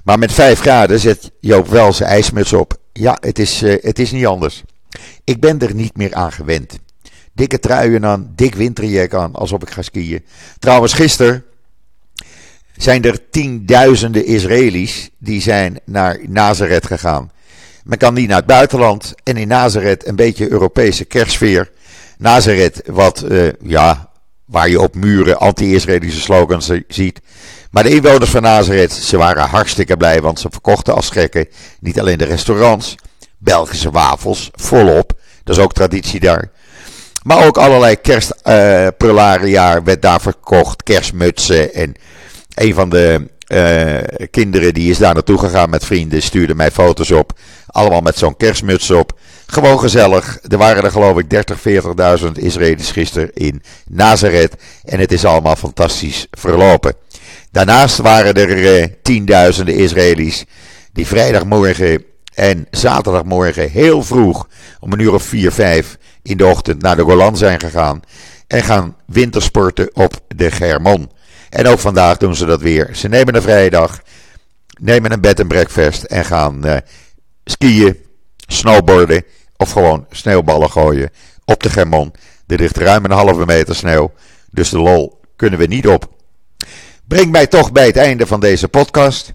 Maar 0.04 0.20
met 0.20 0.34
5 0.34 0.60
graden 0.60 1.00
zet 1.00 1.32
Joop 1.40 1.68
wel 1.68 1.94
zijn 1.94 2.10
ijsmuts 2.10 2.54
op. 2.54 2.78
Ja, 2.94 3.18
het 3.20 3.40
is, 3.40 3.64
uh, 3.64 3.76
het 3.82 4.00
is 4.00 4.12
niet 4.12 4.26
anders. 4.26 4.64
Ik 5.24 5.40
ben 5.40 5.60
er 5.60 5.76
niet 5.76 5.98
meer 5.98 6.14
aan 6.14 6.32
gewend. 6.32 6.80
Dikke 7.38 7.60
truien 7.60 8.06
aan, 8.06 8.32
dik 8.36 8.56
winterjack 8.56 9.14
aan, 9.14 9.34
alsof 9.34 9.62
ik 9.62 9.70
ga 9.70 9.82
skiën. 9.82 10.26
Trouwens, 10.60 10.94
gisteren 10.94 11.44
zijn 12.76 13.04
er 13.04 13.30
tienduizenden 13.30 14.26
Israëli's 14.26 15.10
die 15.18 15.42
zijn 15.42 15.80
naar 15.86 16.20
Nazareth 16.28 16.86
gegaan. 16.86 17.32
Men 17.84 17.98
kan 17.98 18.14
niet 18.14 18.28
naar 18.28 18.38
het 18.38 18.46
buitenland. 18.46 19.14
En 19.24 19.38
in 19.38 19.48
Nazareth 19.48 20.08
een 20.08 20.16
beetje 20.16 20.52
Europese 20.52 21.06
kerstsfeer. 21.06 21.72
Nazareth, 22.18 22.82
wat, 22.86 23.24
uh, 23.30 23.50
ja, 23.62 24.10
waar 24.46 24.70
je 24.70 24.82
op 24.82 24.96
muren 24.96 25.40
anti-Israëlische 25.40 26.22
slogans 26.22 26.72
ziet. 26.88 27.22
Maar 27.72 27.84
de 27.84 27.96
inwoners 27.96 28.30
van 28.30 28.42
Nazareth, 28.42 28.94
ze 28.94 29.18
waren 29.18 29.50
hartstikke 29.50 29.98
blij, 29.98 30.22
want 30.22 30.40
ze 30.40 30.48
verkochten 30.52 30.96
als 30.96 31.10
gekken 31.10 31.48
niet 31.80 32.00
alleen 32.00 32.18
de 32.18 32.26
restaurants, 32.26 32.96
Belgische 33.38 33.92
wafels, 33.92 34.50
volop. 34.54 35.14
Dat 35.44 35.58
is 35.58 35.64
ook 35.64 35.74
traditie 35.74 36.20
daar. 36.20 36.52
Maar 37.28 37.46
ook 37.46 37.58
allerlei 37.58 37.96
kerstprularia 37.96 39.76
uh, 39.76 39.84
werd 39.84 40.02
daar 40.02 40.22
verkocht, 40.22 40.84
kerstmutsen. 40.84 41.74
En 41.74 41.94
een 42.56 42.74
van 42.74 42.90
de 42.90 43.28
uh, 43.48 44.28
kinderen 44.32 44.74
die 44.74 44.90
is 44.90 44.98
daar 44.98 45.14
naartoe 45.14 45.38
gegaan 45.38 45.70
met 45.70 45.86
vrienden, 45.86 46.22
stuurde 46.22 46.56
mij 46.56 46.72
foto's 46.72 47.12
op. 47.12 47.40
Allemaal 47.68 48.02
met 48.02 48.18
zo'n 48.18 48.38
kerstmuts 48.38 48.92
op. 48.92 49.20
Gewoon 49.46 49.80
gezellig. 49.80 50.40
Er 50.48 50.58
waren 50.58 50.84
er 50.84 50.92
geloof 50.92 51.18
ik 51.18 51.30
30, 51.30 51.60
40.000 52.22 52.32
Israëli's 52.34 52.92
gisteren 52.92 53.34
in 53.34 53.62
Nazareth. 53.88 54.56
En 54.84 55.00
het 55.00 55.12
is 55.12 55.26
allemaal 55.26 55.56
fantastisch 55.56 56.28
verlopen. 56.32 56.94
Daarnaast 57.52 57.98
waren 57.98 58.34
er 58.34 58.80
eh, 58.80 58.88
tienduizenden 59.02 59.76
Israëli's 59.76 60.46
die 60.94 61.08
vrijdagmorgen 61.08 62.04
en 62.34 62.68
zaterdagmorgen 62.72 63.70
heel 63.70 64.04
vroeg, 64.04 64.48
om 64.80 64.92
een 64.92 65.00
uur 65.00 65.14
of 65.14 65.24
4, 65.24 65.52
5 65.52 65.98
in 66.28 66.38
de 66.38 66.46
ochtend, 66.46 66.82
naar 66.82 66.96
de 66.96 67.02
Golan 67.02 67.38
zijn 67.38 67.60
gegaan. 67.60 68.02
En 68.48 68.64
gaan 68.64 68.96
wintersporten 69.06 69.96
op 69.96 70.20
de 70.36 70.52
Germon. 70.52 71.12
En 71.50 71.68
ook 71.68 71.80
vandaag 71.80 72.18
doen 72.18 72.36
ze 72.36 72.46
dat 72.46 72.62
weer. 72.62 72.90
Ze 72.94 73.08
nemen 73.08 73.36
een 73.36 73.42
vrijdag, 73.42 74.02
nemen 74.80 75.12
een 75.12 75.22
bed 75.22 75.40
en 75.40 75.48
breakfast 75.48 76.04
en 76.04 76.26
gaan 76.26 76.68
uh, 76.68 76.78
skiën, 77.46 77.98
snowboarden 78.48 79.24
of 79.58 79.72
gewoon 79.72 80.06
sneeuwballen 80.12 80.72
gooien 80.72 81.10
op 81.46 81.64
de 81.64 81.70
Germon. 81.70 82.14
Er 82.48 82.58
ligt 82.58 82.78
ruim 82.78 83.06
een 83.06 83.12
halve 83.12 83.46
meter 83.46 83.76
sneeuw, 83.76 84.12
dus 84.52 84.70
de 84.70 84.80
lol 84.80 85.22
kunnen 85.36 85.60
we 85.60 85.66
niet 85.66 85.88
op. 85.88 86.10
Breng 87.08 87.32
mij 87.32 87.48
toch 87.48 87.72
bij 87.72 87.86
het 87.86 87.98
einde 87.98 88.28
van 88.28 88.40
deze 88.40 88.68
podcast. 88.68 89.32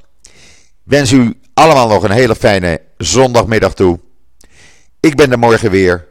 Wens 0.82 1.12
u 1.12 1.40
allemaal 1.54 1.88
nog 1.88 2.02
een 2.02 2.10
hele 2.10 2.34
fijne 2.34 2.80
zondagmiddag 2.96 3.74
toe. 3.74 4.00
Ik 5.00 5.16
ben 5.16 5.32
er 5.32 5.38
morgen 5.38 5.70
weer 5.70 6.10